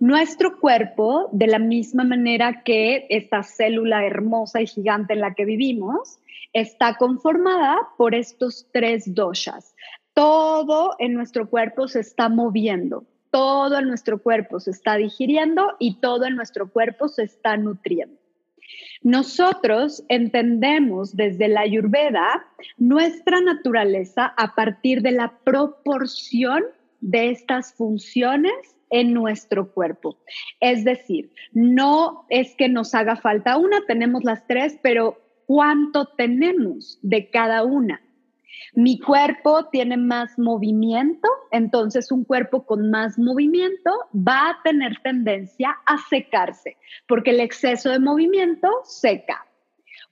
[0.00, 5.44] Nuestro cuerpo, de la misma manera que esta célula hermosa y gigante en la que
[5.44, 6.18] vivimos,
[6.52, 9.76] está conformada por estos tres doshas.
[10.14, 16.00] Todo en nuestro cuerpo se está moviendo, todo en nuestro cuerpo se está digiriendo y
[16.00, 18.25] todo en nuestro cuerpo se está nutriendo.
[19.02, 26.64] Nosotros entendemos desde la ayurveda nuestra naturaleza a partir de la proporción
[27.00, 30.18] de estas funciones en nuestro cuerpo.
[30.60, 36.98] Es decir, no es que nos haga falta una, tenemos las tres, pero ¿cuánto tenemos
[37.02, 38.00] de cada una?
[38.74, 45.76] Mi cuerpo tiene más movimiento, entonces un cuerpo con más movimiento va a tener tendencia
[45.86, 46.76] a secarse,
[47.08, 49.46] porque el exceso de movimiento seca.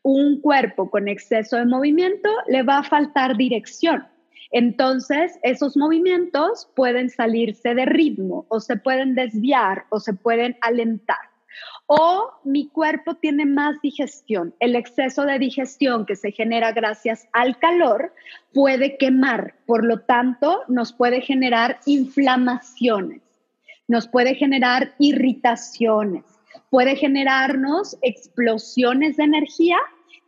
[0.02, 4.06] Un cuerpo con exceso de movimiento le va a faltar dirección.
[4.50, 11.33] Entonces, esos movimientos pueden salirse de ritmo o se pueden desviar o se pueden alentar
[11.86, 14.54] o mi cuerpo tiene más digestión.
[14.60, 18.12] El exceso de digestión que se genera gracias al calor
[18.52, 23.22] puede quemar, por lo tanto nos puede generar inflamaciones,
[23.88, 26.24] nos puede generar irritaciones,
[26.70, 29.78] puede generarnos explosiones de energía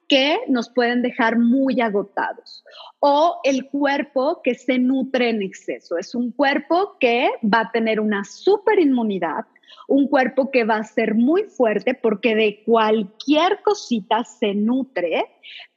[0.08, 2.64] que nos pueden dejar muy agotados.
[3.00, 5.98] O el cuerpo que se nutre en exceso.
[5.98, 9.46] Es un cuerpo que va a tener una superinmunidad,
[9.88, 15.26] un cuerpo que va a ser muy fuerte porque de cualquier cosita se nutre,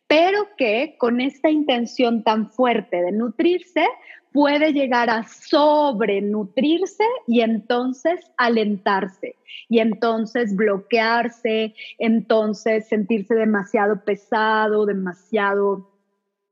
[0.08, 3.86] pero que con esta intención tan fuerte de nutrirse
[4.32, 9.36] puede llegar a sobrenutrirse y entonces alentarse
[9.67, 15.91] y entonces bloquearse, entonces sentirse demasiado pesado, demasiado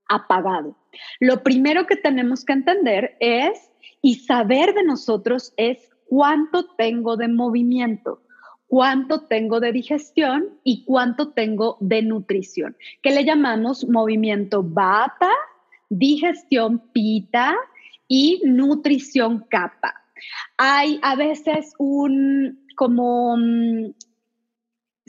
[0.08, 0.76] apagado.
[1.19, 3.71] Lo primero que tenemos que entender es
[4.02, 8.22] y saber de nosotros es cuánto tengo de movimiento,
[8.67, 15.30] cuánto tengo de digestión y cuánto tengo de nutrición, que le llamamos movimiento bata,
[15.89, 17.56] digestión pita
[18.08, 19.93] y nutrición capa.
[20.58, 23.93] Hay a veces un como mm,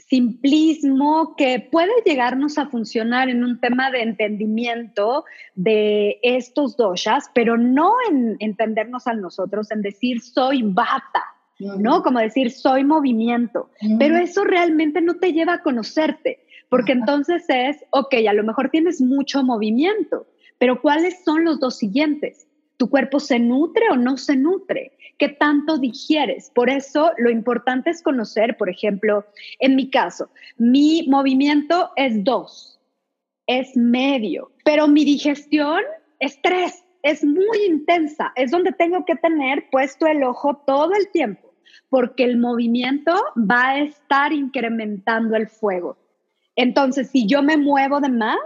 [0.09, 7.57] simplismo que puede llegarnos a funcionar en un tema de entendimiento de estos doshas, pero
[7.57, 11.23] no en entendernos a nosotros, en decir soy bata,
[11.59, 12.01] ¿no?
[12.01, 13.69] Como decir soy movimiento,
[13.99, 18.69] pero eso realmente no te lleva a conocerte, porque entonces es, ok, a lo mejor
[18.69, 20.25] tienes mucho movimiento,
[20.57, 22.48] pero ¿cuáles son los dos siguientes?
[22.79, 24.93] ¿Tu cuerpo se nutre o no se nutre?
[25.17, 26.49] ¿Qué tanto digieres?
[26.55, 29.25] Por eso lo importante es conocer, por ejemplo,
[29.59, 32.79] en mi caso, mi movimiento es dos,
[33.47, 35.81] es medio, pero mi digestión
[36.19, 41.11] es tres, es muy intensa, es donde tengo que tener puesto el ojo todo el
[41.11, 41.53] tiempo,
[41.89, 45.97] porque el movimiento va a estar incrementando el fuego.
[46.55, 48.37] Entonces, si yo me muevo de más,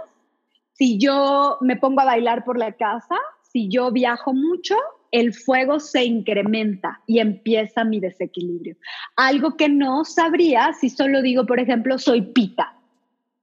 [0.72, 3.14] si yo me pongo a bailar por la casa,
[3.54, 4.74] si yo viajo mucho,
[5.12, 8.76] el fuego se incrementa y empieza mi desequilibrio.
[9.14, 12.76] Algo que no sabría si solo digo, por ejemplo, soy pita,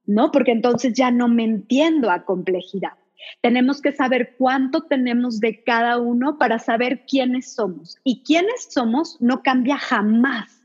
[0.04, 0.30] ¿no?
[0.30, 2.92] Porque entonces ya no me entiendo a complejidad.
[3.40, 7.96] Tenemos que saber cuánto tenemos de cada uno para saber quiénes somos.
[8.04, 10.60] Y quiénes somos no cambia jamás,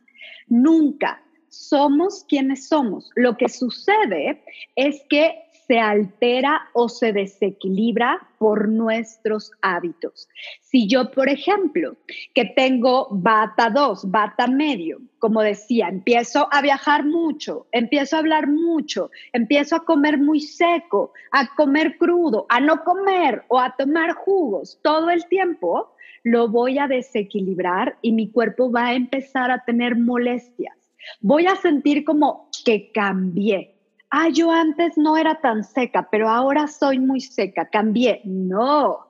[0.47, 1.23] nunca.
[1.47, 3.11] Somos quienes somos.
[3.15, 4.43] Lo que sucede
[4.75, 10.29] es que se altera o se desequilibra por nuestros hábitos.
[10.61, 11.97] Si yo, por ejemplo,
[12.33, 18.47] que tengo bata 2, bata medio, como decía, empiezo a viajar mucho, empiezo a hablar
[18.47, 24.13] mucho, empiezo a comer muy seco, a comer crudo, a no comer o a tomar
[24.13, 25.93] jugos todo el tiempo,
[26.23, 30.75] lo voy a desequilibrar y mi cuerpo va a empezar a tener molestias.
[31.21, 33.76] Voy a sentir como que cambié,
[34.09, 38.21] ah, yo antes no era tan seca, pero ahora soy muy seca, cambié.
[38.23, 39.07] No,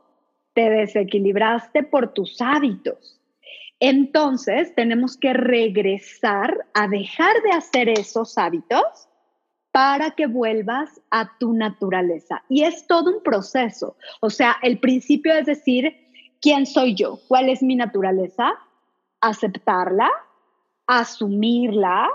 [0.54, 3.20] te desequilibraste por tus hábitos.
[3.80, 9.08] Entonces, tenemos que regresar a dejar de hacer esos hábitos
[9.72, 12.44] para que vuelvas a tu naturaleza.
[12.50, 13.96] Y es todo un proceso.
[14.22, 15.96] O sea, el principio es decir,
[16.42, 17.20] ¿quién soy yo?
[17.28, 18.56] ¿Cuál es mi naturaleza?
[19.22, 20.10] Aceptarla,
[20.88, 22.10] asumirla,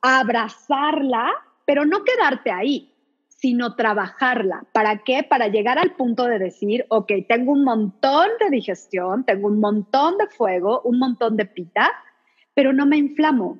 [0.00, 1.32] abrazarla
[1.68, 2.94] pero no quedarte ahí,
[3.26, 4.64] sino trabajarla.
[4.72, 5.22] ¿Para qué?
[5.22, 10.16] Para llegar al punto de decir, ok, tengo un montón de digestión, tengo un montón
[10.16, 11.90] de fuego, un montón de pita,
[12.54, 13.58] pero no me inflamo,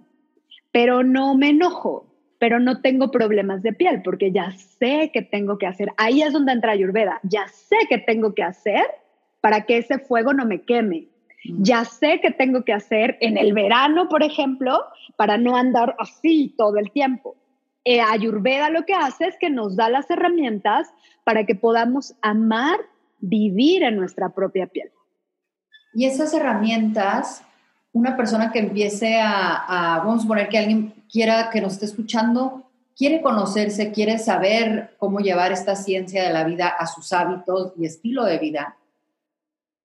[0.72, 2.06] pero no me enojo,
[2.38, 5.90] pero no tengo problemas de piel, porque ya sé que tengo que hacer.
[5.98, 7.20] Ahí es donde entra Ayurveda.
[7.24, 8.86] Ya sé que tengo que hacer
[9.42, 11.08] para que ese fuego no me queme.
[11.44, 11.62] Mm.
[11.62, 14.80] Ya sé que tengo que hacer en el verano, por ejemplo,
[15.16, 17.36] para no andar así todo el tiempo.
[17.90, 20.88] Eh, Ayurveda lo que hace es que nos da las herramientas
[21.24, 22.80] para que podamos amar,
[23.18, 24.90] vivir en nuestra propia piel.
[25.94, 27.42] Y esas herramientas,
[27.94, 32.70] una persona que empiece a, vamos a suponer que alguien quiera que nos esté escuchando,
[32.94, 37.86] quiere conocerse, quiere saber cómo llevar esta ciencia de la vida a sus hábitos y
[37.86, 38.76] estilo de vida.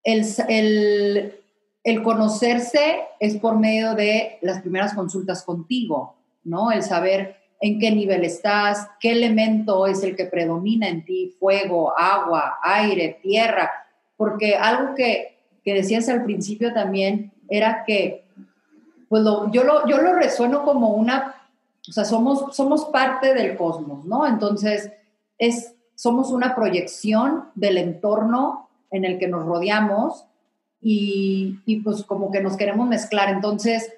[0.03, 1.39] El, el,
[1.85, 6.69] el, conocerse es por medio de las primeras consultas contigo, ¿no?
[6.69, 11.97] El saber en qué nivel estás, qué elemento es el que predomina en ti, fuego,
[11.97, 13.71] agua, aire, tierra,
[14.17, 18.25] porque algo que, que decías al principio también era que,
[19.07, 21.35] pues yo, lo, yo lo resueno como una,
[21.87, 24.27] o sea, somos, somos parte del cosmos, ¿no?
[24.27, 24.91] Entonces,
[25.37, 30.25] es, somos una proyección del entorno en el que nos rodeamos
[30.81, 33.29] y, y pues como que nos queremos mezclar.
[33.29, 33.93] Entonces,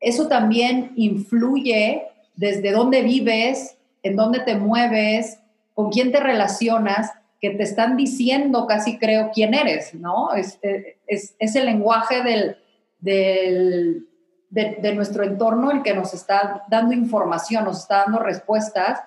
[0.00, 5.38] eso también influye desde dónde vives, en dónde te mueves,
[5.74, 7.10] con quién te relacionas,
[7.40, 10.32] que te están diciendo casi creo quién eres, ¿no?
[10.32, 12.56] Es, es, el lenguaje del,
[13.00, 14.06] del,
[14.48, 19.00] de, nuestro entorno el que nos está dando información, nos está dando respuestas.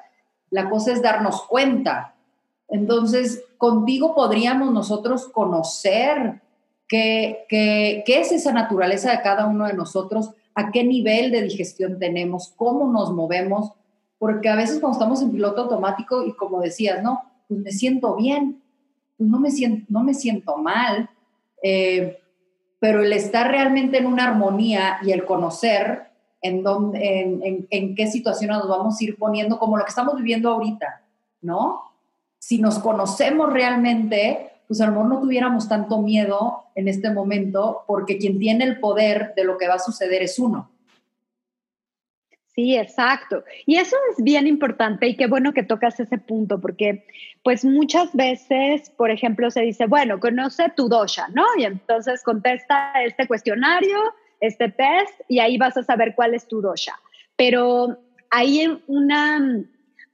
[0.49, 2.15] La cosa es darnos cuenta.
[2.67, 6.41] Entonces, contigo podríamos nosotros conocer
[6.89, 11.41] qué, qué, qué es esa naturaleza de cada uno de nosotros, a qué nivel de
[11.43, 13.73] digestión tenemos, cómo nos movemos,
[14.17, 18.15] porque a veces cuando estamos en piloto automático y como decías, no, pues me siento
[18.15, 18.61] bien,
[19.17, 21.09] pues no me siento, no me siento mal,
[21.61, 22.19] eh,
[22.79, 26.03] pero el estar realmente en una armonía y el conocer
[26.41, 26.63] en,
[26.95, 31.01] en, en, qué situaciones nos vamos a ir poniendo, como lo que estamos viviendo ahorita,
[31.41, 31.81] ¿no?
[32.37, 38.39] Si nos conocemos realmente, pues a no tuviéramos tanto miedo en este momento, porque quien
[38.39, 40.72] tiene el poder de lo que va a suceder es uno.
[42.55, 43.43] Sí, exacto.
[43.66, 47.05] Y eso es bien importante y qué bueno que tocas ese punto, porque
[47.43, 51.43] pues muchas veces, por ejemplo, se dice, bueno, conoce tu dosha, ¿no?
[51.57, 53.97] Y entonces contesta este cuestionario,
[54.39, 56.97] este test, y ahí vas a saber cuál es tu dosha.
[57.36, 57.99] Pero
[58.30, 59.66] hay una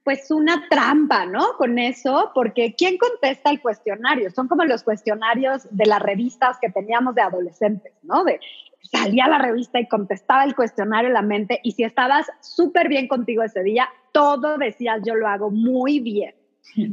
[0.03, 1.53] pues una trampa, ¿no?
[1.57, 4.31] Con eso, porque ¿quién contesta el cuestionario?
[4.31, 8.23] Son como los cuestionarios de las revistas que teníamos de adolescentes, ¿no?
[8.23, 8.39] De
[8.81, 13.07] salía la revista y contestaba el cuestionario en la mente y si estabas súper bien
[13.07, 16.33] contigo ese día, todo decías yo lo hago muy bien.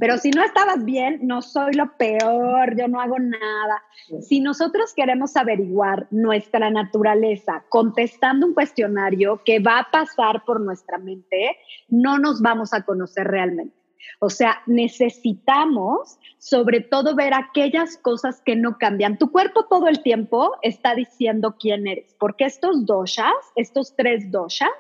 [0.01, 3.83] Pero si no estabas bien, no soy lo peor, yo no hago nada.
[4.21, 10.99] Si nosotros queremos averiguar nuestra naturaleza contestando un cuestionario que va a pasar por nuestra
[10.99, 11.57] mente,
[11.89, 13.77] no nos vamos a conocer realmente.
[14.21, 19.19] O sea, necesitamos sobre todo ver aquellas cosas que no cambian.
[19.19, 24.71] Tu cuerpo todo el tiempo está diciendo quién eres, porque estos doshas, estos tres doshas,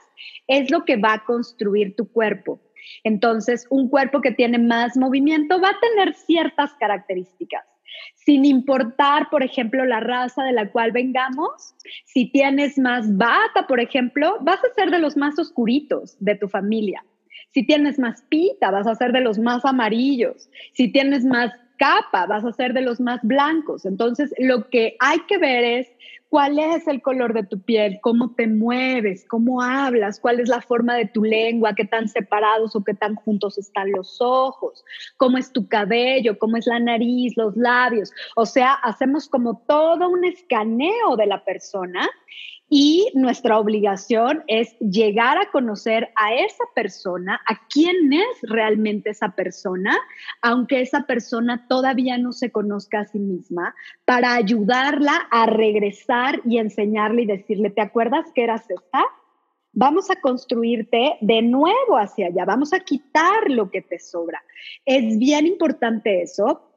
[0.48, 2.60] es lo que va a construir tu cuerpo.
[3.04, 7.64] Entonces, un cuerpo que tiene más movimiento va a tener ciertas características.
[8.14, 11.74] Sin importar, por ejemplo, la raza de la cual vengamos,
[12.04, 16.48] si tienes más bata, por ejemplo, vas a ser de los más oscuritos de tu
[16.48, 17.04] familia.
[17.50, 20.50] Si tienes más pita, vas a ser de los más amarillos.
[20.74, 23.86] Si tienes más capa, vas a ser de los más blancos.
[23.86, 25.88] Entonces, lo que hay que ver es
[26.28, 30.60] cuál es el color de tu piel, cómo te mueves, cómo hablas, cuál es la
[30.60, 34.84] forma de tu lengua, qué tan separados o qué tan juntos están los ojos,
[35.16, 38.12] cómo es tu cabello, cómo es la nariz, los labios.
[38.36, 42.08] O sea, hacemos como todo un escaneo de la persona
[42.68, 49.30] y nuestra obligación es llegar a conocer a esa persona, a quién es realmente esa
[49.30, 49.96] persona,
[50.42, 56.58] aunque esa persona todavía no se conozca a sí misma, para ayudarla a regresar y
[56.58, 59.04] enseñarle y decirle, ¿te acuerdas que eras esta?
[59.72, 64.42] Vamos a construirte de nuevo hacia allá, vamos a quitar lo que te sobra.
[64.84, 66.67] Es bien importante eso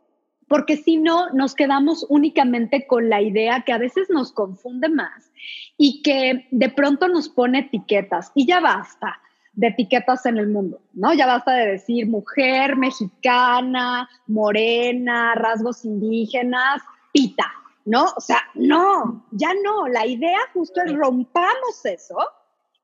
[0.52, 5.32] porque si no, nos quedamos únicamente con la idea que a veces nos confunde más
[5.78, 9.22] y que de pronto nos pone etiquetas y ya basta
[9.54, 11.14] de etiquetas en el mundo, ¿no?
[11.14, 16.82] Ya basta de decir mujer, mexicana, morena, rasgos indígenas,
[17.14, 17.50] pita,
[17.86, 18.08] ¿no?
[18.18, 22.18] O sea, no, ya no, la idea justo es rompamos eso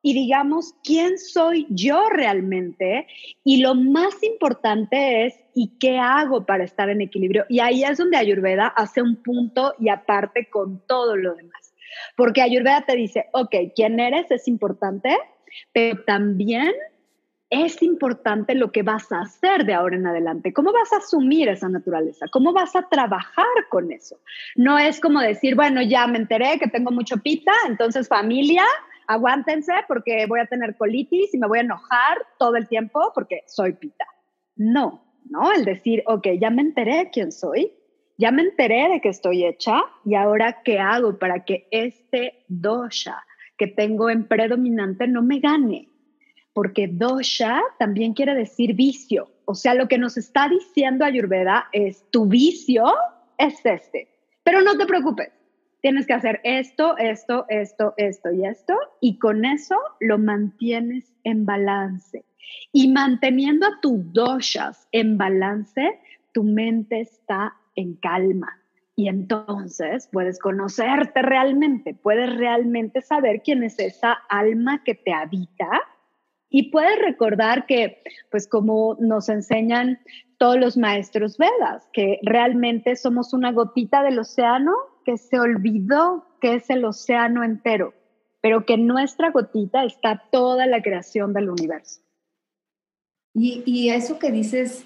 [0.08, 3.08] y digamos quién soy yo realmente
[3.44, 7.46] y lo más importante es y qué hago para estar en equilibrio.
[7.50, 11.74] Y ahí es donde Ayurveda hace un punto y aparte con todo lo demás.
[12.16, 15.10] Porque Ayurveda te dice, ok, quién eres es importante,
[15.74, 16.72] pero también
[17.50, 20.54] es importante lo que vas a hacer de ahora en adelante.
[20.54, 22.28] ¿Cómo vas a asumir esa naturaleza?
[22.32, 24.20] ¿Cómo vas a trabajar con eso?
[24.56, 28.64] No es como decir, bueno, ya me enteré que tengo mucho pita, entonces familia,
[29.08, 33.44] aguántense porque voy a tener colitis y me voy a enojar todo el tiempo porque
[33.48, 34.06] soy pita.
[34.56, 35.52] No, ¿no?
[35.52, 37.74] El decir, ok, ya me enteré de quién soy,
[38.18, 43.24] ya me enteré de que estoy hecha y ahora qué hago para que este dosha
[43.58, 45.90] que tengo en predominante no me gane.
[46.54, 49.30] Porque dosha también quiere decir vicio.
[49.46, 52.86] O sea, lo que nos está diciendo Ayurveda es tu vicio
[53.38, 54.10] es este.
[54.44, 55.30] Pero no te preocupes,
[55.88, 61.46] tienes que hacer esto, esto, esto, esto y esto, y con eso lo mantienes en
[61.46, 62.26] balance.
[62.74, 65.98] Y manteniendo a tus doshas en balance,
[66.34, 68.60] tu mente está en calma.
[68.98, 75.70] Y entonces puedes conocerte realmente, puedes realmente saber quién es esa alma que te habita
[76.50, 80.00] y puedes recordar que, pues como nos enseñan
[80.38, 84.74] todos los maestros Vedas, que realmente somos una gotita del océano
[85.08, 87.94] que se olvidó que es el océano entero,
[88.42, 92.02] pero que en nuestra gotita está toda la creación del universo.
[93.34, 94.84] Y, y, eso que dices,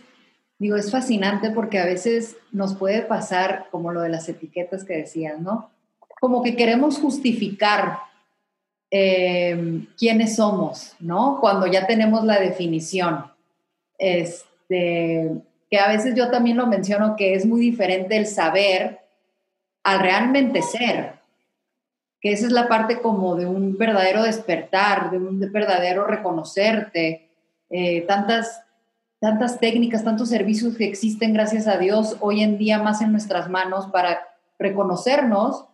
[0.60, 4.98] digo, es fascinante porque a veces nos puede pasar como lo de las etiquetas que
[4.98, 5.72] decías, ¿no?
[6.20, 7.98] Como que queremos justificar
[8.92, 11.40] eh, quiénes somos, ¿no?
[11.42, 13.26] Cuando ya tenemos la definición.
[13.98, 15.32] Este,
[15.72, 19.01] que a veces yo también lo menciono que es muy diferente el saber
[19.84, 21.20] al realmente ser,
[22.20, 27.30] que esa es la parte como de un verdadero despertar, de un verdadero reconocerte,
[27.70, 28.64] eh, tantas,
[29.20, 33.50] tantas técnicas, tantos servicios que existen, gracias a Dios, hoy en día más en nuestras
[33.50, 34.20] manos para
[34.60, 35.66] reconocernos,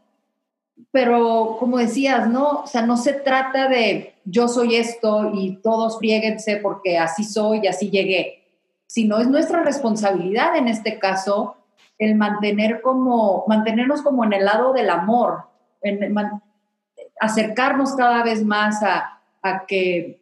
[0.92, 2.62] pero como decías, ¿no?
[2.62, 7.62] O sea, no se trata de yo soy esto y todos friéguense porque así soy
[7.64, 8.44] y así llegué,
[8.86, 11.58] sino es nuestra responsabilidad en este caso
[12.00, 15.44] el mantener como, mantenernos como en el lado del amor,
[15.82, 16.16] en,
[17.20, 19.14] acercarnos cada vez más a,
[19.66, 20.20] que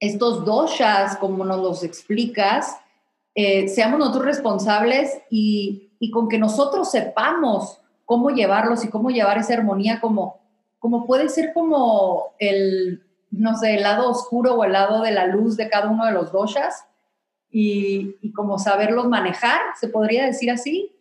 [0.00, 2.76] estos doshas, como nos los explicas,
[3.36, 9.38] eh, seamos nosotros responsables y, y, con que nosotros sepamos cómo llevarlos y cómo llevar
[9.38, 10.40] esa armonía como,
[10.80, 15.26] como puede ser como el, no sé, el lado oscuro o el lado de la
[15.26, 16.86] luz de cada uno de los doshas
[17.50, 20.95] y, y como saberlos manejar, se podría decir así.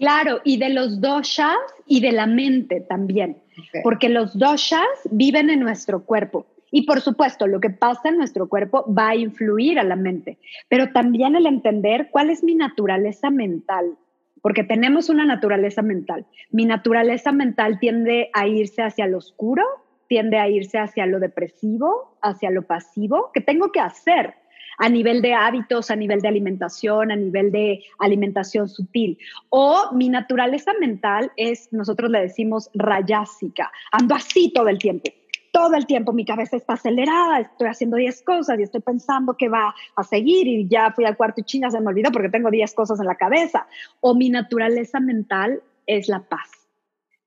[0.00, 3.36] Claro, y de los doshas y de la mente también,
[3.82, 6.46] porque los doshas viven en nuestro cuerpo.
[6.70, 10.38] Y por supuesto, lo que pasa en nuestro cuerpo va a influir a la mente,
[10.70, 13.98] pero también el entender cuál es mi naturaleza mental,
[14.40, 16.24] porque tenemos una naturaleza mental.
[16.50, 19.64] Mi naturaleza mental tiende a irse hacia lo oscuro,
[20.08, 24.32] tiende a irse hacia lo depresivo, hacia lo pasivo, que tengo que hacer
[24.80, 29.18] a nivel de hábitos, a nivel de alimentación, a nivel de alimentación sutil.
[29.50, 35.10] O mi naturaleza mental es, nosotros le decimos rayásica, ando así todo el tiempo.
[35.52, 39.48] Todo el tiempo mi cabeza está acelerada, estoy haciendo 10 cosas y estoy pensando que
[39.48, 42.50] va a seguir y ya fui al cuarto y chinga, se me olvidó porque tengo
[42.50, 43.66] 10 cosas en la cabeza.
[44.00, 46.50] O mi naturaleza mental es la paz.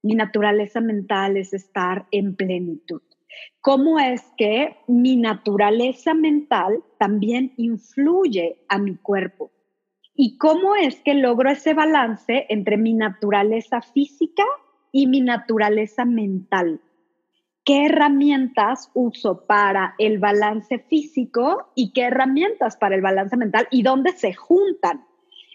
[0.02, 3.02] Mi naturaleza mental es estar en plenitud
[3.62, 9.52] cómo es que mi naturaleza mental también influye a mi cuerpo.
[10.16, 14.44] ¿Y cómo es que logro ese balance entre mi naturaleza física
[14.92, 16.82] y mi naturaleza mental?
[17.66, 23.84] ¿Qué herramientas uso para el balance físico y qué herramientas para el balance mental y
[23.84, 25.06] dónde se juntan?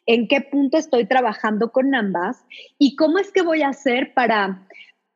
[0.07, 2.47] ¿En qué punto estoy trabajando con ambas?
[2.79, 4.67] ¿Y cómo es que voy a hacer para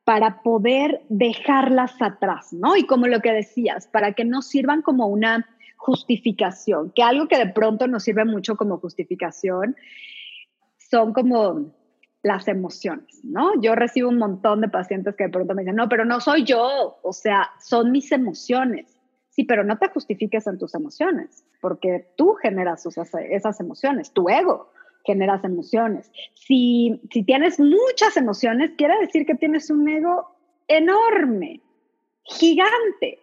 [0.03, 2.75] para poder dejarlas atrás, ¿no?
[2.75, 5.47] Y como lo que decías, para que no sirvan como una
[5.77, 9.75] justificación, que algo que de pronto nos sirve mucho como justificación
[10.77, 11.73] son como
[12.21, 13.51] las emociones, ¿no?
[13.61, 16.45] Yo recibo un montón de pacientes que de pronto me dicen, no, pero no soy
[16.45, 18.97] yo, o sea, son mis emociones.
[19.29, 24.69] Sí, pero no te justifiques en tus emociones, porque tú generas esas emociones, tu ego
[25.03, 26.11] genera emociones.
[26.33, 30.35] Si, si tienes muchas emociones, quiere decir que tienes un ego
[30.67, 31.61] enorme,
[32.23, 33.19] gigante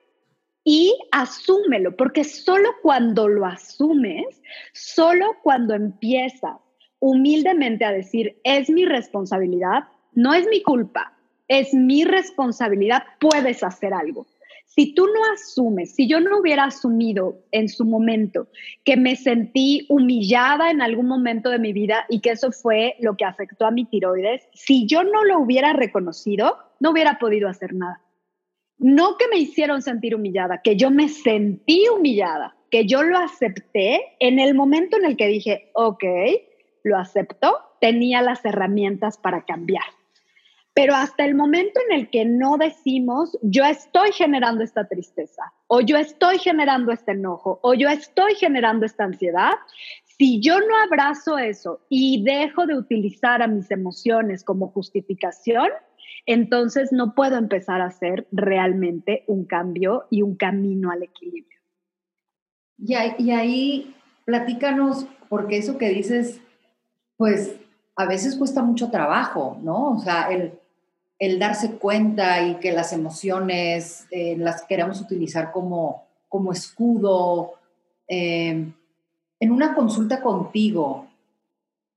[0.64, 6.58] y asúmelo, porque solo cuando lo asumes, solo cuando empiezas
[6.98, 11.16] humildemente a decir, es mi responsabilidad, no es mi culpa,
[11.48, 14.26] es mi responsabilidad, puedes hacer algo.
[14.72, 18.48] Si tú no asumes, si yo no hubiera asumido en su momento
[18.84, 23.16] que me sentí humillada en algún momento de mi vida y que eso fue lo
[23.16, 27.74] que afectó a mi tiroides, si yo no lo hubiera reconocido, no hubiera podido hacer
[27.74, 28.00] nada
[28.80, 34.00] no que me hicieron sentir humillada, que yo me sentí humillada, que yo lo acepté
[34.18, 36.04] en el momento en el que dije, ok,
[36.82, 39.84] lo acepto, tenía las herramientas para cambiar.
[40.72, 45.80] Pero hasta el momento en el que no decimos, yo estoy generando esta tristeza, o
[45.80, 49.52] yo estoy generando este enojo, o yo estoy generando esta ansiedad,
[50.04, 55.68] si yo no abrazo eso y dejo de utilizar a mis emociones como justificación,
[56.26, 61.58] entonces no puedo empezar a hacer realmente un cambio y un camino al equilibrio.
[62.78, 63.94] Y ahí,
[64.24, 66.40] platícanos, porque eso que dices,
[67.16, 67.56] pues
[67.96, 69.92] a veces cuesta mucho trabajo, ¿no?
[69.92, 70.59] O sea, el,
[71.38, 77.54] darse cuenta y que las emociones eh, las queremos utilizar como, como escudo.
[78.08, 78.72] Eh,
[79.38, 81.08] en una consulta contigo,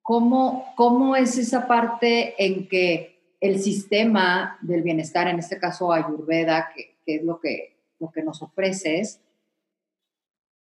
[0.01, 6.69] ¿cómo, ¿cómo es esa parte en que el sistema del bienestar, en este caso Ayurveda,
[6.75, 9.21] que, es lo que, lo que nos ofreces,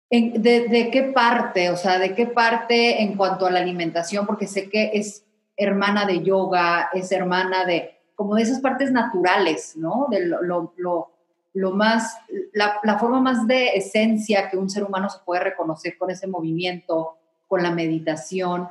[0.09, 4.47] de, de, qué parte, o sea, de qué parte en cuanto a la alimentación, porque
[4.47, 10.07] sé que es hermana de yoga, es hermana de, como de esas partes naturales, ¿no?
[10.11, 12.17] De lo, más,
[12.51, 17.15] la, forma más de esencia que un ser humano se puede reconocer con ese movimiento,
[17.47, 18.67] con la meditación.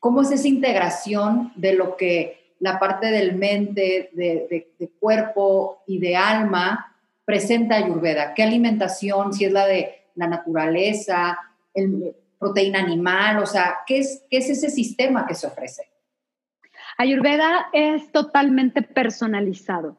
[0.00, 6.16] ¿Cómo es esa integración de lo que la parte del mente, de, cuerpo y de
[6.16, 8.34] alma presenta Ayurveda?
[8.34, 11.38] ¿Qué alimentación, si es la de la naturaleza,
[11.72, 13.38] el, proteína animal?
[13.38, 15.91] O sea, ¿qué es, qué es ese sistema que se ofrece?
[17.02, 19.96] Ayurveda es totalmente personalizado.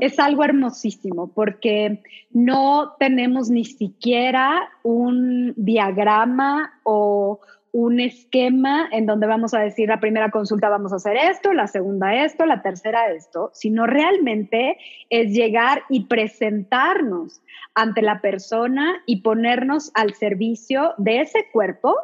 [0.00, 9.26] Es algo hermosísimo porque no tenemos ni siquiera un diagrama o un esquema en donde
[9.26, 13.12] vamos a decir la primera consulta vamos a hacer esto, la segunda esto, la tercera
[13.12, 14.78] esto, sino realmente
[15.10, 17.42] es llegar y presentarnos
[17.74, 21.94] ante la persona y ponernos al servicio de ese cuerpo,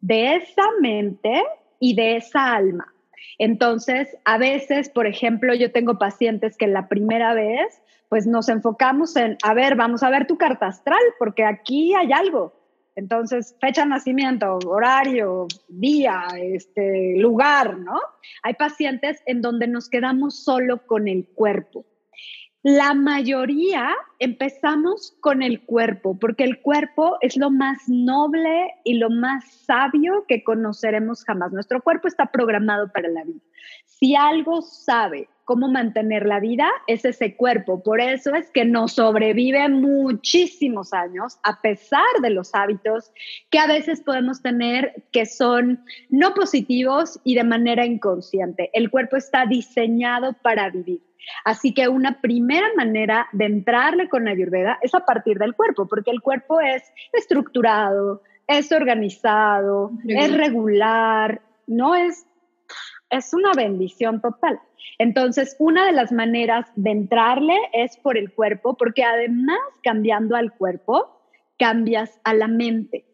[0.00, 1.40] de esa mente
[1.78, 2.93] y de esa alma.
[3.38, 9.16] Entonces, a veces, por ejemplo, yo tengo pacientes que la primera vez, pues nos enfocamos
[9.16, 12.52] en, a ver, vamos a ver tu carta astral, porque aquí hay algo
[12.96, 17.98] entonces, fecha de nacimiento, horario, día, este, lugar, ¿no?
[18.42, 21.84] Hay pacientes en donde nos quedamos solo con el cuerpo.
[22.64, 29.10] La mayoría empezamos con el cuerpo, porque el cuerpo es lo más noble y lo
[29.10, 31.52] más sabio que conoceremos jamás.
[31.52, 33.40] Nuestro cuerpo está programado para la vida.
[33.98, 37.82] Si algo sabe cómo mantener la vida es ese cuerpo.
[37.82, 43.12] Por eso es que nos sobrevive muchísimos años a pesar de los hábitos
[43.50, 48.70] que a veces podemos tener que son no positivos y de manera inconsciente.
[48.72, 51.02] El cuerpo está diseñado para vivir.
[51.44, 55.86] Así que una primera manera de entrarle con la Ayurveda es a partir del cuerpo,
[55.86, 56.82] porque el cuerpo es
[57.12, 62.26] estructurado, es organizado, es regular, no es
[63.16, 64.60] es una bendición total.
[64.98, 70.52] Entonces, una de las maneras de entrarle es por el cuerpo, porque además cambiando al
[70.52, 71.20] cuerpo,
[71.58, 73.04] cambias a la mente.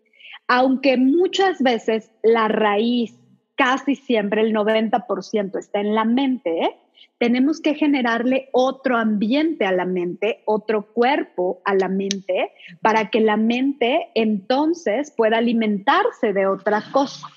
[0.49, 3.17] Aunque muchas veces la raíz,
[3.55, 6.77] casi siempre el 90% está en la mente, ¿eh?
[7.19, 13.21] tenemos que generarle otro ambiente a la mente, otro cuerpo a la mente, para que
[13.21, 17.29] la mente entonces pueda alimentarse de otra cosa.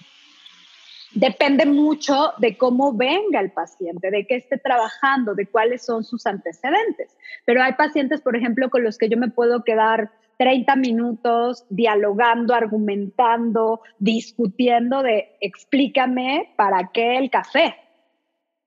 [1.13, 6.25] Depende mucho de cómo venga el paciente, de qué esté trabajando, de cuáles son sus
[6.25, 7.15] antecedentes.
[7.45, 12.53] Pero hay pacientes, por ejemplo, con los que yo me puedo quedar 30 minutos dialogando,
[12.53, 17.75] argumentando, discutiendo de explícame para qué el café.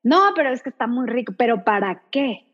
[0.03, 2.45] No, pero es que está muy rico, pero ¿para qué?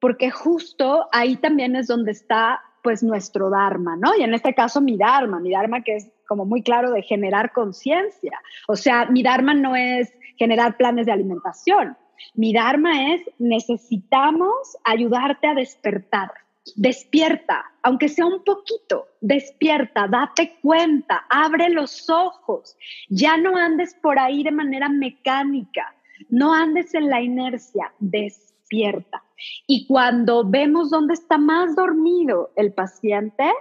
[0.00, 4.16] Porque justo ahí también es donde está pues nuestro Dharma, ¿no?
[4.16, 7.52] Y en este caso mi Dharma, mi Dharma que es como muy claro de generar
[7.52, 8.40] conciencia.
[8.68, 11.96] O sea, mi Dharma no es generar planes de alimentación.
[12.34, 16.30] Mi Dharma es necesitamos ayudarte a despertar.
[16.74, 22.76] Despierta, aunque sea un poquito, despierta, date cuenta, abre los ojos,
[23.08, 25.94] ya no andes por ahí de manera mecánica,
[26.28, 29.22] no andes en la inercia, despierta.
[29.68, 33.52] Y cuando vemos dónde está más dormido el paciente,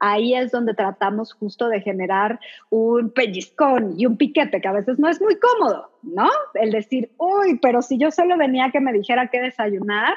[0.00, 2.40] ahí es donde tratamos justo de generar
[2.70, 6.28] un pellizcón y un piquete, que a veces no es muy cómodo, ¿no?
[6.54, 10.14] El decir, uy, pero si yo solo venía que me dijera qué desayunar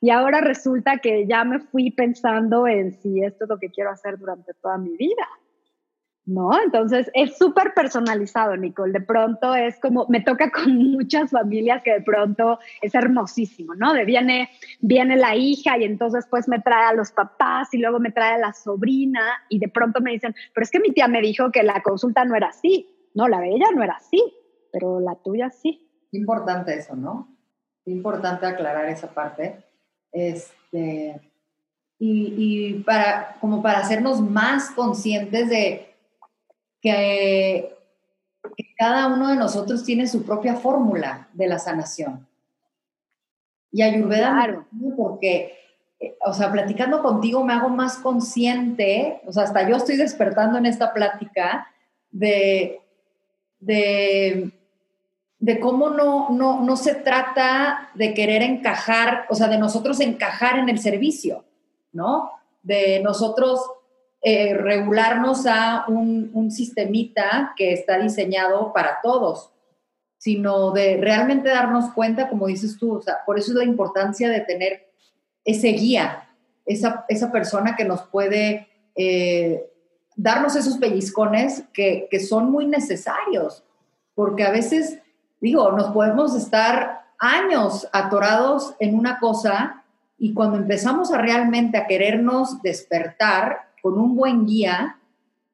[0.00, 3.90] y ahora resulta que ya me fui pensando en si esto es lo que quiero
[3.90, 5.26] hacer durante toda mi vida.
[6.28, 6.50] ¿No?
[6.62, 8.92] Entonces es súper personalizado, Nicole.
[8.92, 13.94] De pronto es como, me toca con muchas familias que de pronto es hermosísimo, ¿no?
[13.94, 14.50] De viene,
[14.80, 18.34] viene la hija y entonces pues me trae a los papás y luego me trae
[18.34, 21.50] a la sobrina y de pronto me dicen, pero es que mi tía me dijo
[21.50, 22.94] que la consulta no era así.
[23.14, 24.22] No, la de ella no era así,
[24.70, 25.88] pero la tuya sí.
[26.12, 27.34] Importante eso, ¿no?
[27.86, 29.64] Importante aclarar esa parte.
[30.12, 31.20] Este,
[31.98, 35.87] y, y para, como para hacernos más conscientes de
[36.80, 37.74] que,
[38.78, 42.26] cada uno de nosotros tiene su propia fórmula de la sanación.
[43.72, 44.66] Y Ayurveda, claro.
[44.96, 45.58] porque,
[46.00, 50.58] eh, o sea, platicando contigo me hago más consciente, o sea, hasta yo estoy despertando
[50.58, 51.66] en esta plática
[52.10, 52.80] de,
[53.60, 54.52] de,
[55.40, 60.58] de cómo no, no, no se trata de querer encajar, o sea, de nosotros encajar
[60.58, 61.44] en el servicio,
[61.92, 62.30] ¿no?
[62.62, 63.60] De nosotros
[64.20, 69.52] eh, regularnos a un, un, sistemita que está diseñado para todos,
[70.16, 74.28] sino de realmente darnos cuenta, como dices tú, o sea, por eso es la importancia
[74.28, 74.92] de tener
[75.44, 76.28] ese guía,
[76.66, 78.66] esa, esa persona que nos puede
[78.96, 79.70] eh,
[80.16, 83.62] darnos esos pellizcones que, que son muy necesarios,
[84.16, 84.98] porque a veces,
[85.40, 89.84] digo, nos podemos estar años atorados en una cosa
[90.18, 94.98] y cuando empezamos a realmente a querernos despertar, con un buen guía,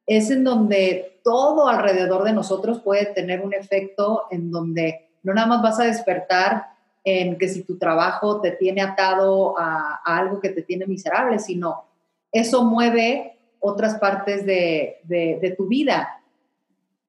[0.06, 5.46] es en donde todo alrededor de nosotros puede tener un efecto en donde no nada
[5.46, 10.50] más vas a despertar en que si tu trabajo te tiene atado a, algo que
[10.50, 11.84] te tiene miserable, sino
[12.30, 16.20] eso mueve otras partes de, tu vida.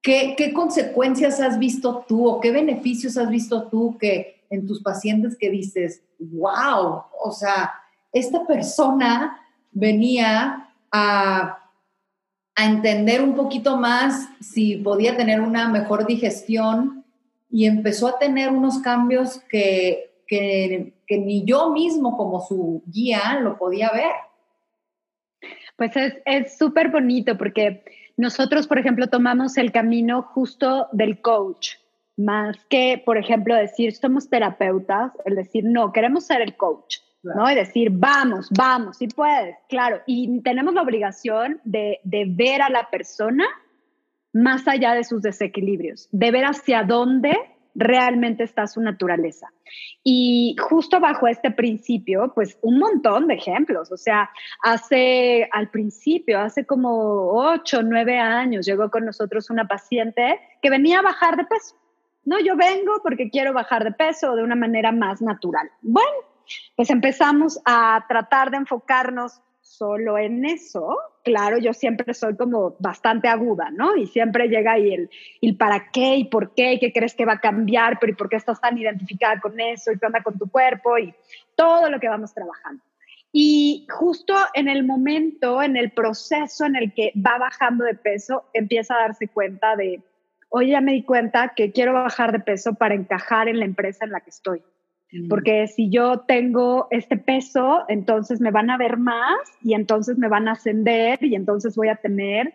[0.02, 4.82] ¿Qué, ¿Qué, consecuencias has visto tú o qué beneficios has visto tú que en tus
[4.82, 7.72] pacientes que dices, wow, o sea,
[8.12, 9.40] esta persona
[9.72, 11.62] venía a,
[12.58, 17.04] entender un poquito más si podía tener una mejor digestión
[17.50, 20.14] y empezó a tener unos cambios que,
[21.10, 24.12] ni yo mismo como su guía lo podía ver.
[25.76, 25.92] Pues
[26.24, 27.84] es súper bonito porque
[28.16, 31.74] nosotros, por ejemplo, tomamos el camino justo del coach,
[32.16, 36.98] más que, por ejemplo, decir, somos terapeutas, el decir, no, queremos ser el coach.
[37.34, 37.50] ¿No?
[37.50, 40.00] Y decir, vamos, vamos, si puedes, claro.
[40.06, 43.46] Y tenemos la obligación de, de ver a la persona
[44.32, 47.36] más allá de sus desequilibrios, de ver hacia dónde
[47.76, 49.48] realmente está su naturaleza.
[50.02, 53.92] Y justo bajo este principio, pues un montón de ejemplos.
[53.92, 54.30] O sea,
[54.62, 61.00] hace al principio, hace como ocho, nueve años, llegó con nosotros una paciente que venía
[61.00, 61.76] a bajar de peso.
[62.24, 65.70] No, yo vengo porque quiero bajar de peso de una manera más natural.
[65.80, 66.10] Bueno,
[66.74, 70.96] pues empezamos a tratar de enfocarnos solo en eso.
[71.24, 73.96] Claro, yo siempre soy como bastante aguda, ¿no?
[73.96, 75.10] Y siempre llega ahí el,
[75.42, 78.16] el para qué y por qué, y qué crees que va a cambiar, pero y
[78.16, 81.12] por qué estás tan identificada con eso, y qué onda con tu cuerpo, y
[81.56, 82.82] todo lo que vamos trabajando.
[83.32, 88.44] Y justo en el momento, en el proceso en el que va bajando de peso,
[88.54, 90.00] empieza a darse cuenta de,
[90.48, 94.04] oye, ya me di cuenta que quiero bajar de peso para encajar en la empresa
[94.04, 94.62] en la que estoy.
[95.12, 95.28] Mm.
[95.28, 100.28] Porque si yo tengo este peso, entonces me van a ver más y entonces me
[100.28, 102.52] van a ascender y entonces voy a tener,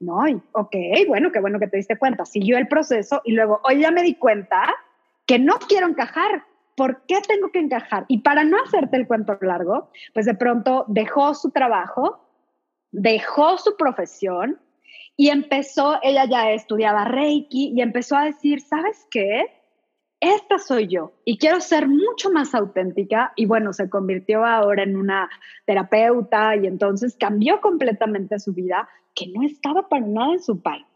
[0.00, 0.26] ¿no?
[0.28, 0.74] Y, ok,
[1.08, 2.24] bueno, qué bueno que te diste cuenta.
[2.24, 4.74] Siguió el proceso y luego, hoy ya me di cuenta
[5.26, 6.44] que no quiero encajar.
[6.74, 8.06] ¿Por qué tengo que encajar?
[8.08, 12.26] Y para no hacerte el cuento largo, pues de pronto dejó su trabajo,
[12.90, 14.58] dejó su profesión
[15.16, 19.46] Y empezó, ella ya estudiaba Reiki y empezó a decir, ¿sabes qué?
[20.22, 23.32] Esta soy yo y quiero ser mucho más auténtica.
[23.34, 25.28] Y bueno, se convirtió ahora en una
[25.66, 30.86] terapeuta y entonces cambió completamente su vida, que no estaba para nada en su país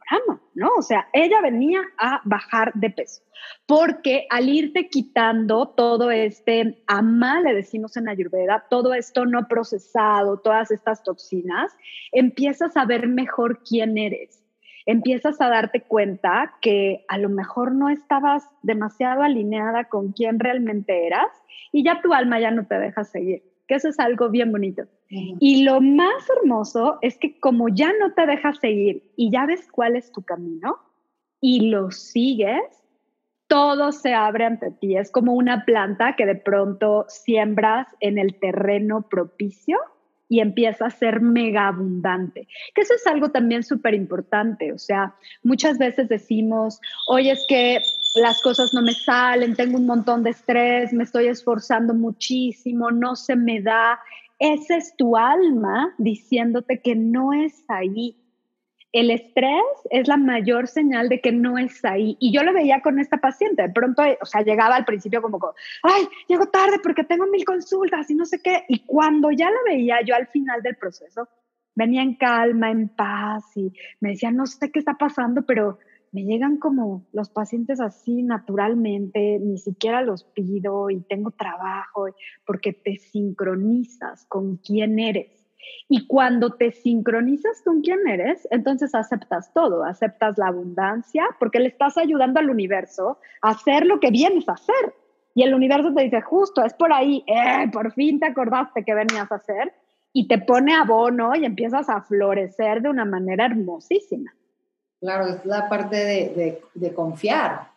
[0.54, 0.70] ¿no?
[0.78, 3.22] O sea, ella venía a bajar de peso,
[3.66, 10.38] porque al irte quitando todo este ama, le decimos en Ayurveda, todo esto no procesado,
[10.38, 11.72] todas estas toxinas,
[12.12, 14.45] empiezas a ver mejor quién eres.
[14.86, 21.06] Empiezas a darte cuenta que a lo mejor no estabas demasiado alineada con quién realmente
[21.06, 21.28] eras
[21.72, 24.84] y ya tu alma ya no te deja seguir que eso es algo bien bonito.
[25.08, 29.68] Y lo más hermoso es que como ya no te dejas seguir y ya ves
[29.70, 30.78] cuál es tu camino
[31.40, 32.62] y lo sigues,
[33.46, 34.96] todo se abre ante ti.
[34.96, 39.78] Es como una planta que de pronto siembras en el terreno propicio
[40.28, 42.48] y empieza a ser mega abundante.
[42.74, 44.72] Que eso es algo también súper importante.
[44.72, 47.80] O sea, muchas veces decimos, oye, es que
[48.16, 53.16] las cosas no me salen, tengo un montón de estrés, me estoy esforzando muchísimo, no
[53.16, 54.00] se me da.
[54.38, 58.16] Ese es tu alma diciéndote que no es ahí.
[58.96, 62.16] El estrés es la mayor señal de que no es ahí.
[62.18, 63.60] Y yo lo veía con esta paciente.
[63.60, 65.38] De pronto, o sea, llegaba al principio como,
[65.82, 68.64] ay, llego tarde porque tengo mil consultas y no sé qué.
[68.68, 71.28] Y cuando ya la veía yo al final del proceso,
[71.74, 73.70] venía en calma, en paz y
[74.00, 75.78] me decía, no sé qué está pasando, pero
[76.12, 82.06] me llegan como los pacientes así naturalmente, ni siquiera los pido y tengo trabajo,
[82.46, 85.35] porque te sincronizas con quién eres.
[85.88, 91.68] Y cuando te sincronizas con quién eres, entonces aceptas todo, aceptas la abundancia, porque le
[91.68, 94.94] estás ayudando al universo a hacer lo que vienes a hacer.
[95.34, 98.94] Y el universo te dice, justo, es por ahí, eh, por fin te acordaste que
[98.94, 99.72] venías a hacer,
[100.16, 104.34] y te pone abono y empiezas a florecer de una manera hermosísima.
[104.98, 107.68] Claro, es la parte de, confiar,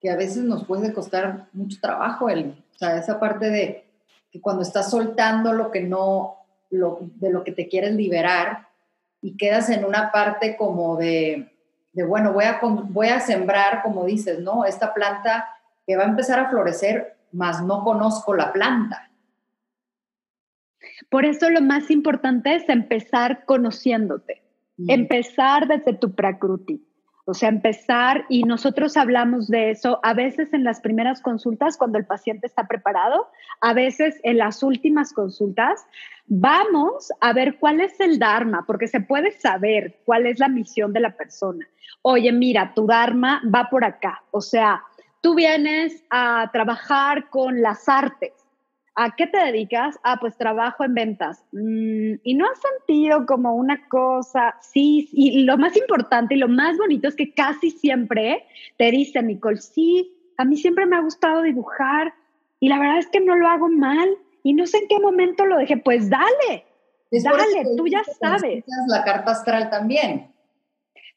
[0.00, 3.84] que a veces nos puede costar mucho trabajo, el, o sea, esa parte de
[4.30, 6.41] que cuando estás soltando lo que no,
[6.72, 8.68] lo, de lo que te quieres liberar
[9.20, 11.52] y quedas en una parte como de,
[11.92, 14.64] de bueno, voy a, voy a sembrar, como dices, ¿no?
[14.64, 15.48] Esta planta
[15.86, 19.10] que va a empezar a florecer, más no conozco la planta.
[21.08, 24.42] Por eso lo más importante es empezar conociéndote.
[24.76, 24.90] Mm.
[24.90, 26.86] Empezar desde tu prakruti.
[27.24, 31.98] O sea, empezar, y nosotros hablamos de eso a veces en las primeras consultas cuando
[31.98, 33.28] el paciente está preparado,
[33.60, 35.86] a veces en las últimas consultas,
[36.26, 40.92] vamos a ver cuál es el Dharma, porque se puede saber cuál es la misión
[40.92, 41.64] de la persona.
[42.02, 44.24] Oye, mira, tu Dharma va por acá.
[44.32, 44.82] O sea,
[45.20, 48.32] tú vienes a trabajar con las artes
[48.94, 49.98] ¿A qué te dedicas?
[50.04, 51.44] Ah, pues trabajo en ventas.
[51.52, 56.48] Mm, y no has sentido como una cosa, sí, y lo más importante y lo
[56.48, 58.44] más bonito es que casi siempre
[58.76, 62.12] te dice Nicole, sí, a mí siempre me ha gustado dibujar
[62.60, 64.08] y la verdad es que no lo hago mal
[64.42, 65.78] y no sé en qué momento lo dejé.
[65.78, 66.66] Pues dale,
[67.10, 68.64] dale, tú ya sabes.
[68.88, 70.32] La carta astral también.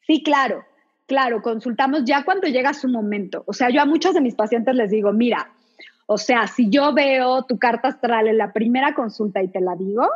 [0.07, 0.63] Sí, claro,
[1.07, 3.43] claro, consultamos ya cuando llega su momento.
[3.47, 5.54] O sea, yo a muchos de mis pacientes les digo, mira,
[6.07, 9.75] o sea, si yo veo tu carta astral en la primera consulta y te la
[9.75, 10.07] digo,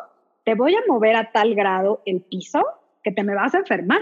[0.44, 2.64] te voy a mover a tal grado el piso
[3.04, 4.02] que te me vas a enfermar,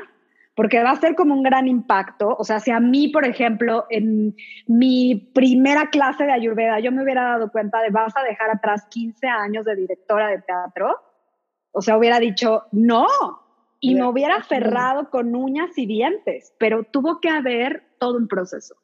[0.56, 2.36] porque va a ser como un gran impacto.
[2.38, 4.36] O sea, si a mí, por ejemplo, en
[4.66, 8.86] mi primera clase de Ayurveda yo me hubiera dado cuenta de vas a dejar atrás
[8.90, 11.00] 15 años de directora de teatro,
[11.72, 13.06] o sea, hubiera dicho, no,
[13.80, 18.76] y me hubiera aferrado con uñas y dientes, pero tuvo que haber todo un proceso.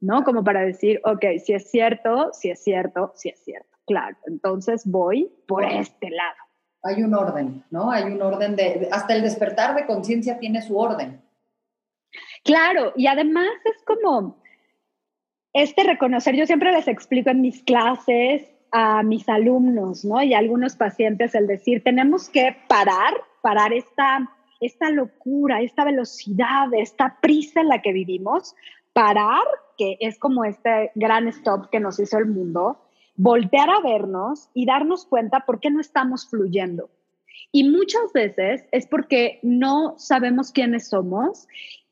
[0.00, 0.24] ¿No?
[0.24, 3.68] Como para decir, ok, si es cierto, si es cierto, si es cierto.
[3.86, 6.36] Claro, entonces voy por este lado.
[6.82, 7.90] Hay un orden, ¿no?
[7.90, 11.22] Hay un orden de, hasta el despertar de conciencia tiene su orden.
[12.44, 14.40] Claro, y además es como
[15.52, 20.22] este reconocer, yo siempre les explico en mis clases a mis alumnos, ¿no?
[20.22, 24.30] Y a algunos pacientes el decir, tenemos que parar, parar esta,
[24.60, 28.54] esta locura, esta velocidad, esta prisa en la que vivimos,
[28.98, 29.44] parar
[29.76, 32.84] que es como este gran stop que nos hizo el mundo,
[33.14, 36.90] voltear a vernos y darnos cuenta por qué no estamos fluyendo.
[37.52, 41.46] Y muchas veces es porque no sabemos quiénes somos.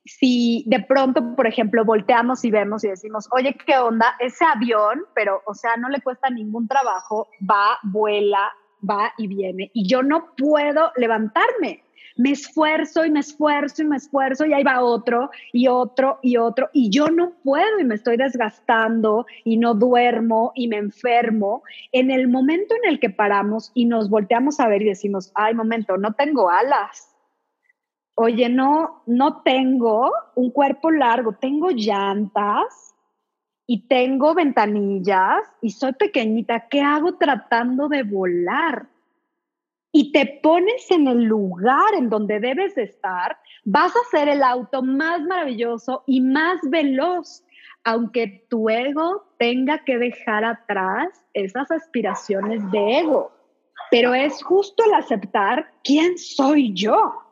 [0.04, 4.16] Si de pronto, por ejemplo, volteamos y vemos y decimos, oye, ¿qué onda?
[4.18, 8.52] Ese avión, pero, o sea, no le cuesta ningún trabajo, va, vuela,
[8.88, 9.70] va y viene.
[9.74, 11.84] Y yo no puedo levantarme
[12.16, 16.36] me esfuerzo y me esfuerzo y me esfuerzo y ahí va otro y otro y
[16.36, 21.62] otro y yo no puedo y me estoy desgastando y no duermo y me enfermo.
[21.92, 25.54] En el momento en el que paramos y nos volteamos a ver y decimos, ay,
[25.54, 27.12] momento, no tengo alas.
[28.14, 32.94] oye, no, no tengo un cuerpo largo, tengo llantas
[33.66, 38.88] y tengo ventanillas y soy pequeñita, ¿qué hago tratando de volar?
[39.98, 44.42] Y te pones en el lugar en donde debes de estar, vas a ser el
[44.42, 47.42] auto más maravilloso y más veloz,
[47.82, 53.32] aunque tu ego tenga que dejar atrás esas aspiraciones de ego.
[53.90, 57.22] Pero es justo el aceptar quién soy yo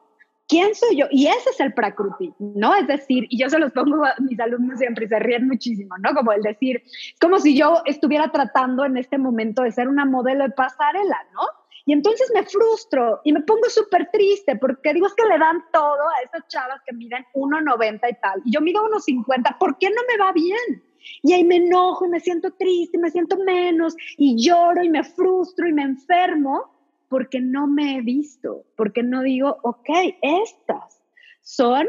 [0.49, 1.07] ¿quién soy yo?
[1.11, 2.75] Y ese es el prakruti, ¿no?
[2.75, 5.97] Es decir, y yo se los pongo a mis alumnos siempre y se ríen muchísimo,
[5.99, 6.15] ¿no?
[6.15, 6.83] Como el decir,
[7.21, 11.43] como si yo estuviera tratando en este momento de ser una modelo de pasarela, ¿no?
[11.87, 15.63] Y entonces me frustro y me pongo súper triste porque digo, es que le dan
[15.73, 18.43] todo a esas chavas que miden 1,90 y tal.
[18.45, 20.83] Y yo mido 1,50, ¿por qué no me va bien?
[21.23, 24.89] Y ahí me enojo y me siento triste y me siento menos y lloro y
[24.89, 26.73] me frustro y me enfermo
[27.09, 29.89] porque no me he visto, porque no digo, ok,
[30.23, 31.03] estas
[31.43, 31.87] son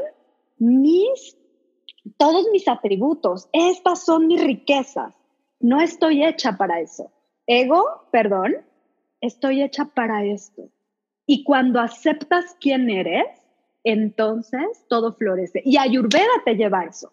[0.57, 1.37] mis,
[2.17, 5.15] todos mis atributos, estas son mis riquezas,
[5.59, 7.11] no estoy hecha para eso.
[7.47, 8.55] Ego, perdón,
[9.25, 10.69] estoy hecha para esto.
[11.25, 13.27] Y cuando aceptas quién eres,
[13.83, 15.61] entonces todo florece.
[15.65, 17.11] Y Ayurveda te lleva a eso.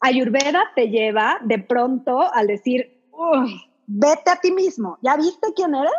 [0.00, 3.02] Ayurveda te lleva de pronto al decir,
[3.86, 5.92] vete a ti mismo, ¿ya viste quién eres?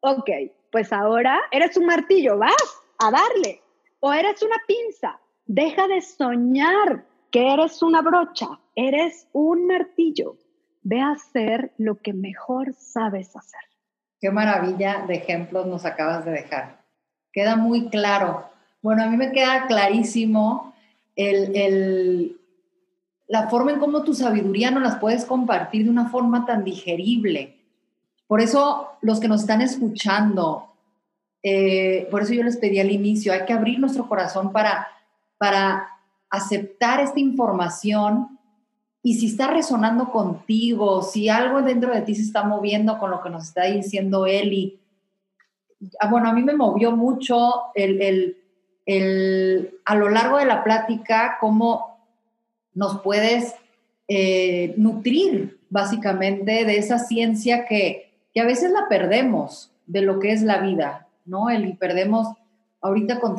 [0.00, 0.30] Ok,
[0.70, 3.60] pues ahora eres un martillo, vas a darle.
[4.00, 10.36] O eres una pinza, deja de soñar que eres una brocha, eres un martillo.
[10.82, 13.71] Ve a hacer lo que mejor sabes hacer.
[14.22, 16.78] Qué maravilla de ejemplos nos acabas de dejar.
[17.30, 18.48] Queda muy claro.
[18.80, 20.72] Bueno, a mí me queda clarísimo
[21.16, 22.38] el,
[23.28, 27.58] la forma en cómo tu sabiduría no las puedes compartir de una forma tan digerible
[28.32, 30.72] por eso los que nos están escuchando,
[31.42, 34.88] eh, por eso yo les pedí al inicio, hay que abrir nuestro corazón para,
[35.36, 35.86] para
[36.30, 38.38] aceptar esta información
[39.02, 43.20] y si está resonando contigo, si algo dentro de ti se está moviendo con lo
[43.20, 44.78] que nos está diciendo Eli.
[45.98, 48.36] Ah, bueno, a mí me movió mucho el,
[48.86, 51.98] el, a lo largo de la plática cómo
[52.74, 53.56] nos puedes
[54.06, 60.30] eh, nutrir básicamente de esa ciencia que, que a veces la perdemos de lo que
[60.30, 61.50] es la vida, ¿no?
[61.50, 62.28] El, y perdemos
[62.80, 63.36] ahorita con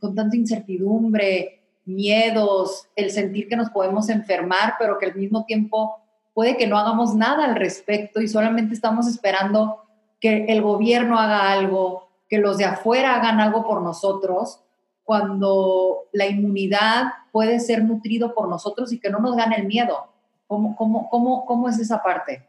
[0.00, 5.98] con tanta incertidumbre, miedos, el sentir que nos podemos enfermar, pero que al mismo tiempo
[6.34, 9.82] puede que no hagamos nada al respecto y solamente estamos esperando
[10.20, 14.60] que el gobierno haga algo, que los de afuera hagan algo por nosotros,
[15.04, 20.08] cuando la inmunidad puede ser nutrido por nosotros y que no nos gane el miedo.
[20.46, 22.48] ¿Cómo, cómo, cómo, cómo es esa parte?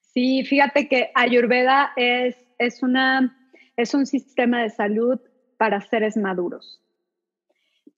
[0.00, 3.36] Sí, fíjate que Ayurveda es, es, una,
[3.76, 5.18] es un sistema de salud
[5.56, 6.80] para seres maduros,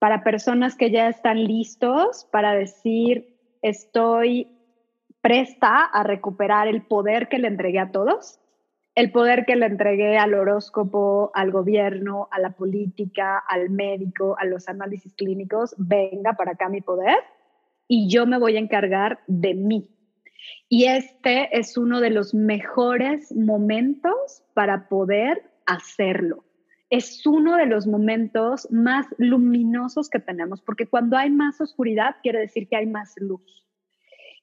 [0.01, 4.47] para personas que ya están listos para decir, estoy
[5.21, 8.39] presta a recuperar el poder que le entregué a todos,
[8.95, 14.45] el poder que le entregué al horóscopo, al gobierno, a la política, al médico, a
[14.45, 17.19] los análisis clínicos, venga para acá mi poder
[17.87, 19.87] y yo me voy a encargar de mí,
[20.67, 26.43] y este es uno de los mejores momentos para poder hacerlo.
[26.91, 32.39] Es uno de los momentos más luminosos que tenemos, porque cuando hay más oscuridad quiere
[32.39, 33.65] decir que hay más luz.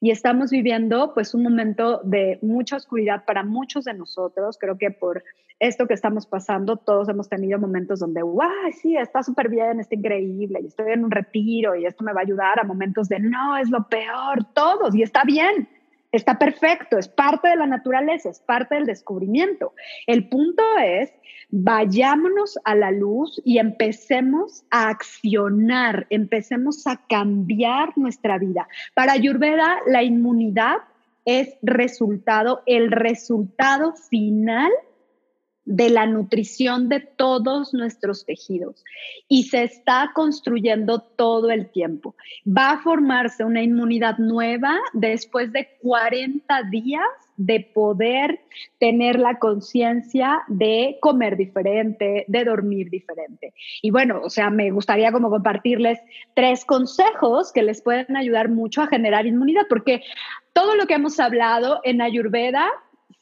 [0.00, 4.56] Y estamos viviendo pues un momento de mucha oscuridad para muchos de nosotros.
[4.58, 5.22] Creo que por
[5.58, 8.48] esto que estamos pasando, todos hemos tenido momentos donde, ¡guau!
[8.80, 12.20] Sí, está súper bien, está increíble, y estoy en un retiro y esto me va
[12.20, 15.68] a ayudar a momentos de, no, es lo peor, todos, y está bien
[16.10, 19.74] Está perfecto, es parte de la naturaleza, es parte del descubrimiento.
[20.06, 21.12] El punto es,
[21.50, 28.68] vayámonos a la luz y empecemos a accionar, empecemos a cambiar nuestra vida.
[28.94, 30.78] Para Ayurveda, la inmunidad
[31.26, 34.72] es resultado, el resultado final
[35.68, 38.82] de la nutrición de todos nuestros tejidos
[39.28, 42.16] y se está construyendo todo el tiempo.
[42.46, 47.02] Va a formarse una inmunidad nueva después de 40 días
[47.36, 48.40] de poder
[48.78, 53.52] tener la conciencia de comer diferente, de dormir diferente.
[53.82, 56.00] Y bueno, o sea, me gustaría como compartirles
[56.34, 60.02] tres consejos que les pueden ayudar mucho a generar inmunidad, porque
[60.54, 62.66] todo lo que hemos hablado en Ayurveda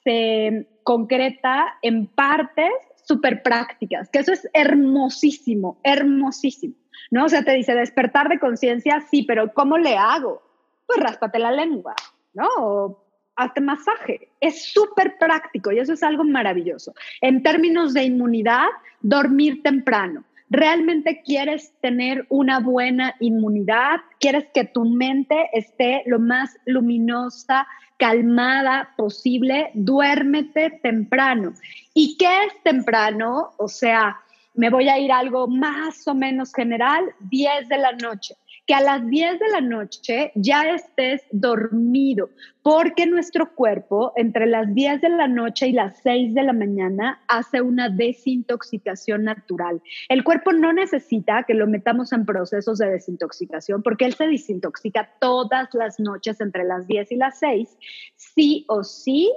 [0.04, 6.76] se concreta en partes súper prácticas, que eso es hermosísimo, hermosísimo,
[7.10, 7.24] ¿no?
[7.24, 10.42] O sea, te dice despertar de conciencia, sí, pero ¿cómo le hago?
[10.86, 11.96] Pues ráspate la lengua,
[12.34, 12.46] ¿no?
[12.58, 14.28] O hazte masaje.
[14.40, 16.94] Es súper práctico y eso es algo maravilloso.
[17.20, 18.68] En términos de inmunidad,
[19.00, 20.22] dormir temprano.
[20.50, 24.02] ¿Realmente quieres tener una buena inmunidad?
[24.20, 27.66] ¿Quieres que tu mente esté lo más luminosa,
[27.96, 29.70] calmada posible?
[29.74, 31.54] Duérmete temprano.
[31.94, 33.52] ¿Y qué es temprano?
[33.58, 34.16] O sea,
[34.54, 38.36] me voy a ir algo más o menos general, 10 de la noche
[38.66, 42.30] que a las 10 de la noche ya estés dormido,
[42.62, 47.22] porque nuestro cuerpo entre las 10 de la noche y las 6 de la mañana
[47.28, 49.80] hace una desintoxicación natural.
[50.08, 55.10] El cuerpo no necesita que lo metamos en procesos de desintoxicación porque él se desintoxica
[55.20, 57.78] todas las noches entre las 10 y las 6,
[58.16, 59.32] sí o sí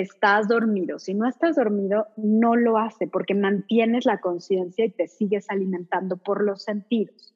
[0.00, 0.98] estás dormido.
[0.98, 6.16] Si no estás dormido, no lo hace porque mantienes la conciencia y te sigues alimentando
[6.16, 7.34] por los sentidos.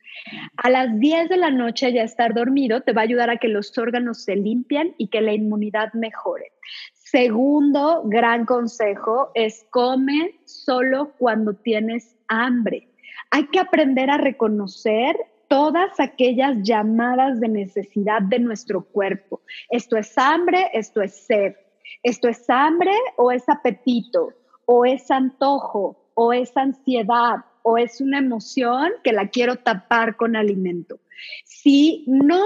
[0.56, 3.48] A las 10 de la noche ya estar dormido te va a ayudar a que
[3.48, 6.52] los órganos se limpien y que la inmunidad mejore.
[6.92, 12.88] Segundo gran consejo es come solo cuando tienes hambre.
[13.30, 15.16] Hay que aprender a reconocer
[15.48, 19.42] todas aquellas llamadas de necesidad de nuestro cuerpo.
[19.68, 21.54] Esto es hambre, esto es sed.
[22.02, 24.30] Esto es hambre o es apetito
[24.66, 30.36] o es antojo o es ansiedad o es una emoción que la quiero tapar con
[30.36, 30.98] alimento.
[31.44, 32.44] Si no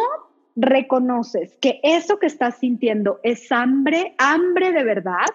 [0.57, 5.27] reconoces que eso que estás sintiendo es hambre, hambre de verdad,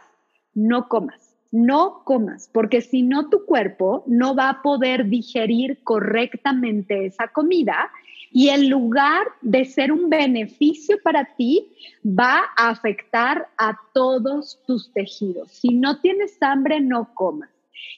[0.54, 7.06] no comas, no comas, porque si no tu cuerpo no va a poder digerir correctamente
[7.06, 7.92] esa comida
[8.34, 11.68] y en lugar de ser un beneficio para ti,
[12.06, 15.52] va a afectar a todos tus tejidos.
[15.52, 17.50] Si no tienes hambre, no comas.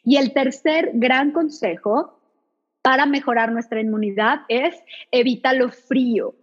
[0.04, 2.20] Y el tercer gran consejo
[2.82, 4.76] para mejorar nuestra inmunidad es
[5.12, 6.34] evita lo frío.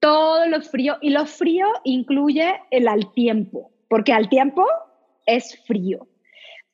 [0.00, 0.96] Todo lo frío.
[1.02, 4.66] Y lo frío incluye el al tiempo, porque al tiempo
[5.26, 6.08] es frío.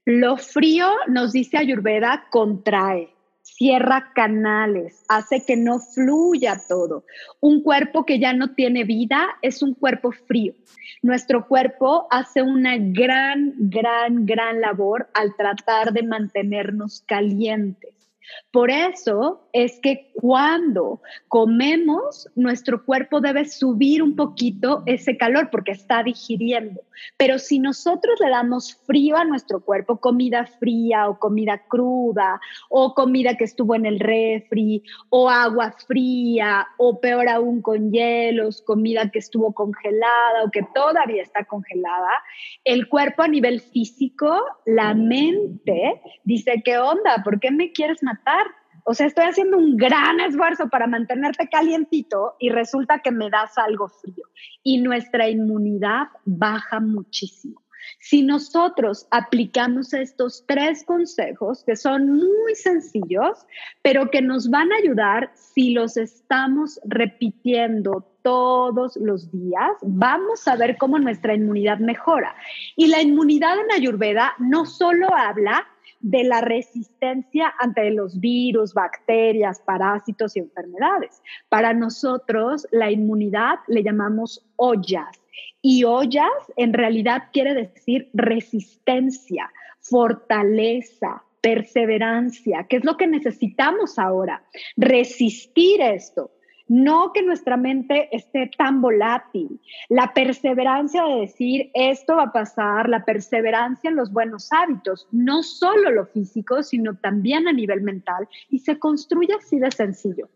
[0.05, 3.14] Lo frío, nos dice Ayurveda, contrae
[3.45, 7.05] cierra canales, hace que no fluya todo.
[7.41, 10.55] Un cuerpo que ya no tiene vida es un cuerpo frío.
[11.03, 18.04] Nuestro cuerpo hace una gran, gran, gran labor al tratar de mantenernos calientes.
[18.51, 25.73] Por eso es que cuando comemos, nuestro cuerpo debe subir un poquito ese calor porque
[25.73, 26.81] está digiriendo.
[27.17, 32.95] Pero si nosotros le damos frío a nuestro cuerpo, comida fría o comida cruda o
[32.95, 39.11] comida que estuvo en el refri o agua fría o peor aún con hielos, comida
[39.11, 42.11] que estuvo congelada o que todavía está congelada,
[42.65, 47.23] el cuerpo a nivel físico, la mente dice, ¿qué onda?
[47.25, 48.14] ¿Por qué me quieres matar?
[48.85, 53.57] O sea, estoy haciendo un gran esfuerzo para mantenerte calientito y resulta que me das
[53.57, 54.27] algo frío.
[54.63, 57.63] Y nuestra inmunidad baja muchísimo.
[57.99, 63.47] Si nosotros aplicamos estos tres consejos, que son muy sencillos,
[63.83, 70.57] pero que nos van a ayudar si los estamos repitiendo todos los días, vamos a
[70.57, 72.35] ver cómo nuestra inmunidad mejora.
[72.77, 75.67] Y la inmunidad en Ayurveda no solo habla
[76.05, 81.23] de la resistencia ante los virus, bacterias, parásitos y enfermedades.
[81.49, 85.09] Para nosotros, la inmunidad le llamamos ollas.
[85.63, 89.51] Y ollas en realidad quiere decir resistencia,
[89.81, 94.45] fortaleza, perseverancia, que es lo que necesitamos ahora,
[94.77, 96.31] resistir esto.
[96.75, 99.61] No que nuestra mente esté tan volátil.
[99.89, 105.45] La perseverancia de decir esto va a pasar, la perseverancia en los buenos hábitos, no
[105.45, 110.29] solo lo físico, sino también a nivel mental, y se construye así de sencillo.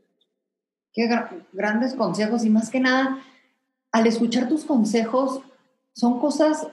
[0.93, 1.11] Qué
[1.53, 3.19] grandes consejos y más que nada,
[3.91, 5.41] al escuchar tus consejos,
[5.93, 6.69] son cosas,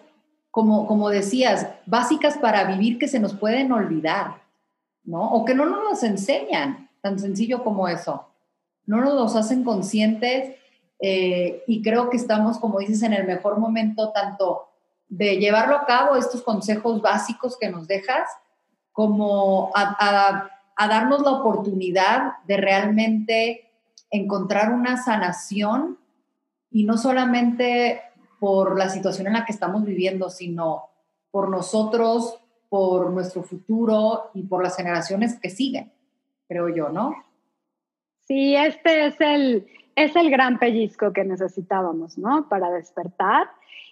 [0.51, 4.43] como, como decías, básicas para vivir que se nos pueden olvidar,
[5.03, 5.27] ¿no?
[5.31, 8.27] O que no nos enseñan, tan sencillo como eso
[8.85, 10.55] no nos hacen conscientes
[10.99, 14.69] eh, y creo que estamos, como dices, en el mejor momento tanto
[15.09, 18.27] de llevarlo a cabo, estos consejos básicos que nos dejas,
[18.91, 23.71] como a, darnos la oportunidad de realmente
[24.09, 25.99] encontrar una sanación
[26.71, 28.01] y no solamente
[28.39, 30.89] por la situación en la que estamos viviendo, sino
[31.31, 32.39] por nosotros,
[32.69, 35.91] por nuestro futuro y por las generaciones que siguen,
[36.47, 37.24] creo yo, ¿no?
[38.27, 42.49] Sí, este es el, es el gran pellizco que necesitábamos, ¿no?
[42.49, 43.47] Para despertar.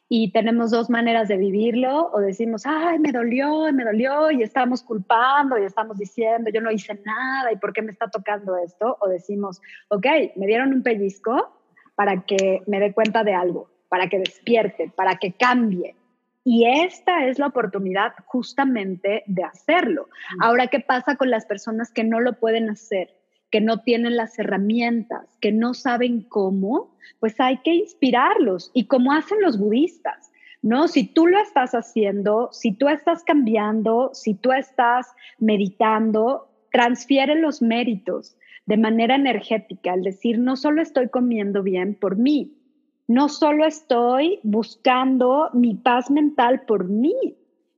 [0.09, 4.83] Y tenemos dos maneras de vivirlo, o decimos, ay, me dolió, me dolió, y estamos
[4.83, 8.97] culpando, y estamos diciendo, yo no hice nada, ¿y por qué me está tocando esto?
[9.01, 10.05] O decimos, ok,
[10.35, 11.57] me dieron un pellizco
[11.95, 15.95] para que me dé cuenta de algo, para que despierte, para que cambie.
[16.43, 20.09] Y esta es la oportunidad justamente de hacerlo.
[20.41, 23.15] Ahora, ¿qué pasa con las personas que no lo pueden hacer?
[23.53, 26.89] Que no tienen las herramientas, que no saben cómo,
[27.19, 28.71] pues hay que inspirarlos.
[28.73, 30.31] Y como hacen los budistas,
[30.63, 30.87] ¿no?
[30.87, 35.05] Si tú lo estás haciendo, si tú estás cambiando, si tú estás
[35.37, 38.35] meditando, transfiere los méritos
[38.65, 42.57] de manera energética, al decir, no solo estoy comiendo bien por mí,
[43.07, 47.35] no solo estoy buscando mi paz mental por mí,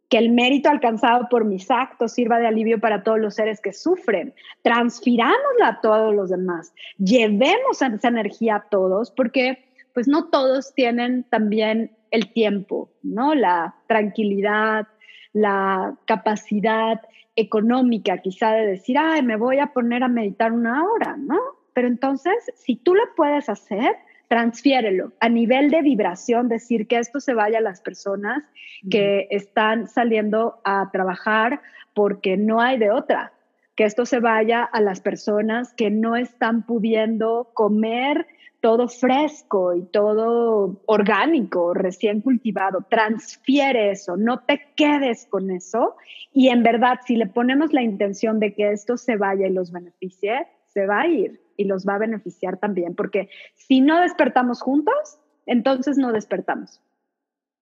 [0.10, 3.74] que el mérito alcanzado por mis actos sirva de alivio para todos los seres que
[3.74, 4.34] sufren.
[4.62, 6.74] Transfirámosla a todos los demás.
[6.98, 13.34] Llevemos esa energía a todos porque pues no todos tienen también el tiempo, ¿no?
[13.34, 14.88] La tranquilidad,
[15.34, 17.02] la capacidad
[17.36, 21.40] económica quizá de decir, ay, me voy a poner a meditar una hora, ¿no?
[21.74, 23.96] Pero entonces, si tú lo puedes hacer,
[24.28, 28.44] transfiérelo a nivel de vibración, decir que esto se vaya a las personas
[28.90, 31.62] que están saliendo a trabajar
[31.94, 33.34] porque no hay de otra,
[33.76, 38.28] que esto se vaya a las personas que no están pudiendo comer
[38.66, 42.84] todo fresco y todo orgánico, recién cultivado.
[42.90, 45.96] Transfiere eso, no te quedes con eso.
[46.34, 49.72] Y en verdad, si le ponemos la intención de que esto se vaya y los
[49.72, 54.62] beneficie, se va a ir y los va a beneficiar también, porque si no despertamos
[54.62, 56.82] juntos, entonces no despertamos.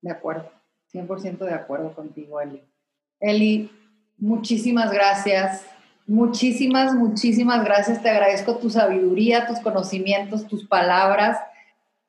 [0.02, 0.52] De acuerdo,
[0.92, 2.64] 100% de acuerdo contigo, Eli.
[3.20, 3.72] Eli,
[4.18, 5.64] muchísimas gracias,
[6.08, 8.02] muchísimas, muchísimas gracias.
[8.02, 11.38] Te agradezco tu sabiduría, tus conocimientos, tus palabras.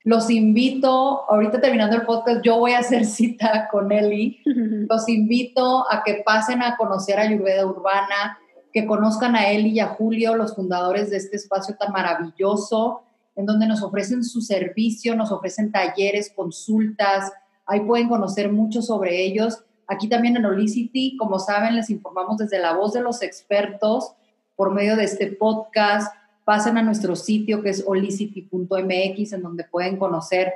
[0.05, 4.41] Los invito, ahorita terminando el podcast, yo voy a hacer cita con Eli.
[4.89, 8.39] Los invito a que pasen a conocer a Ayurveda Urbana
[8.75, 13.03] que conozcan a él y a Julio, los fundadores de este espacio tan maravilloso,
[13.37, 17.33] en donde nos ofrecen su servicio, nos ofrecen talleres, consultas,
[17.67, 19.63] ahí pueden conocer mucho sobre ellos.
[19.87, 24.13] Aquí también en Olicity, como saben, les informamos desde la voz de los expertos
[24.57, 26.13] por medio de este podcast.
[26.45, 30.53] Pasen a nuestro sitio que es olicity.mx, en donde pueden conocer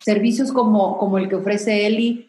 [0.00, 2.28] servicios como, como el que ofrece Eli,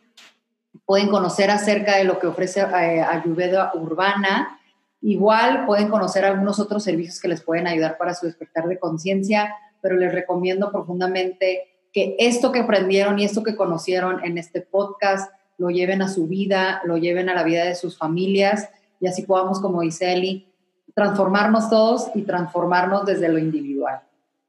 [0.85, 4.59] pueden conocer acerca de lo que ofrece eh, Ayurveda Urbana
[5.05, 9.53] Igual pueden conocer algunos otros servicios que les pueden ayudar para su despertar de conciencia,
[9.79, 11.61] pero les recomiendo profundamente
[11.93, 16.25] que esto que aprendieron y esto que conocieron en este podcast lo lleven a su
[16.25, 18.67] vida, lo lleven a la vida de sus familias
[18.99, 20.51] y así podamos, como dice Eli,
[20.95, 24.01] transformarnos todos y transformarnos desde lo individual.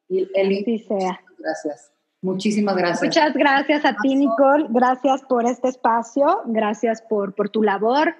[0.08, 1.20] Y Eli, sí sea.
[1.38, 1.92] gracias.
[2.22, 3.02] Muchísimas gracias.
[3.02, 4.68] Muchas gracias a ti, Nicole.
[4.70, 6.44] Gracias por este espacio.
[6.46, 8.14] Gracias por, por tu labor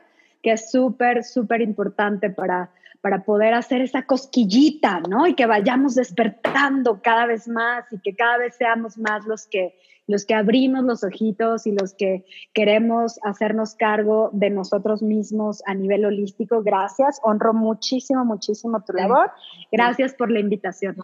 [0.46, 2.70] que es súper, súper importante para,
[3.00, 5.26] para poder hacer esa cosquillita, ¿no?
[5.26, 9.74] Y que vayamos despertando cada vez más y que cada vez seamos más los que,
[10.06, 12.24] los que abrimos los ojitos y los que
[12.54, 16.62] queremos hacernos cargo de nosotros mismos a nivel holístico.
[16.62, 19.32] Gracias, honro muchísimo, muchísimo tu labor.
[19.72, 20.94] Gracias por la invitación.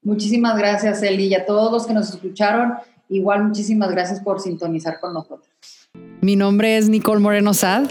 [0.00, 2.72] Muchísimas gracias, Eli, y a todos los que nos escucharon.
[3.10, 5.50] Igual, muchísimas gracias por sintonizar con nosotros.
[6.22, 7.90] Mi nombre es Nicole Moreno Sad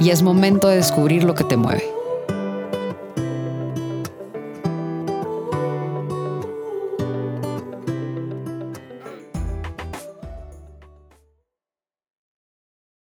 [0.00, 1.93] y es momento de descubrir lo que te mueve.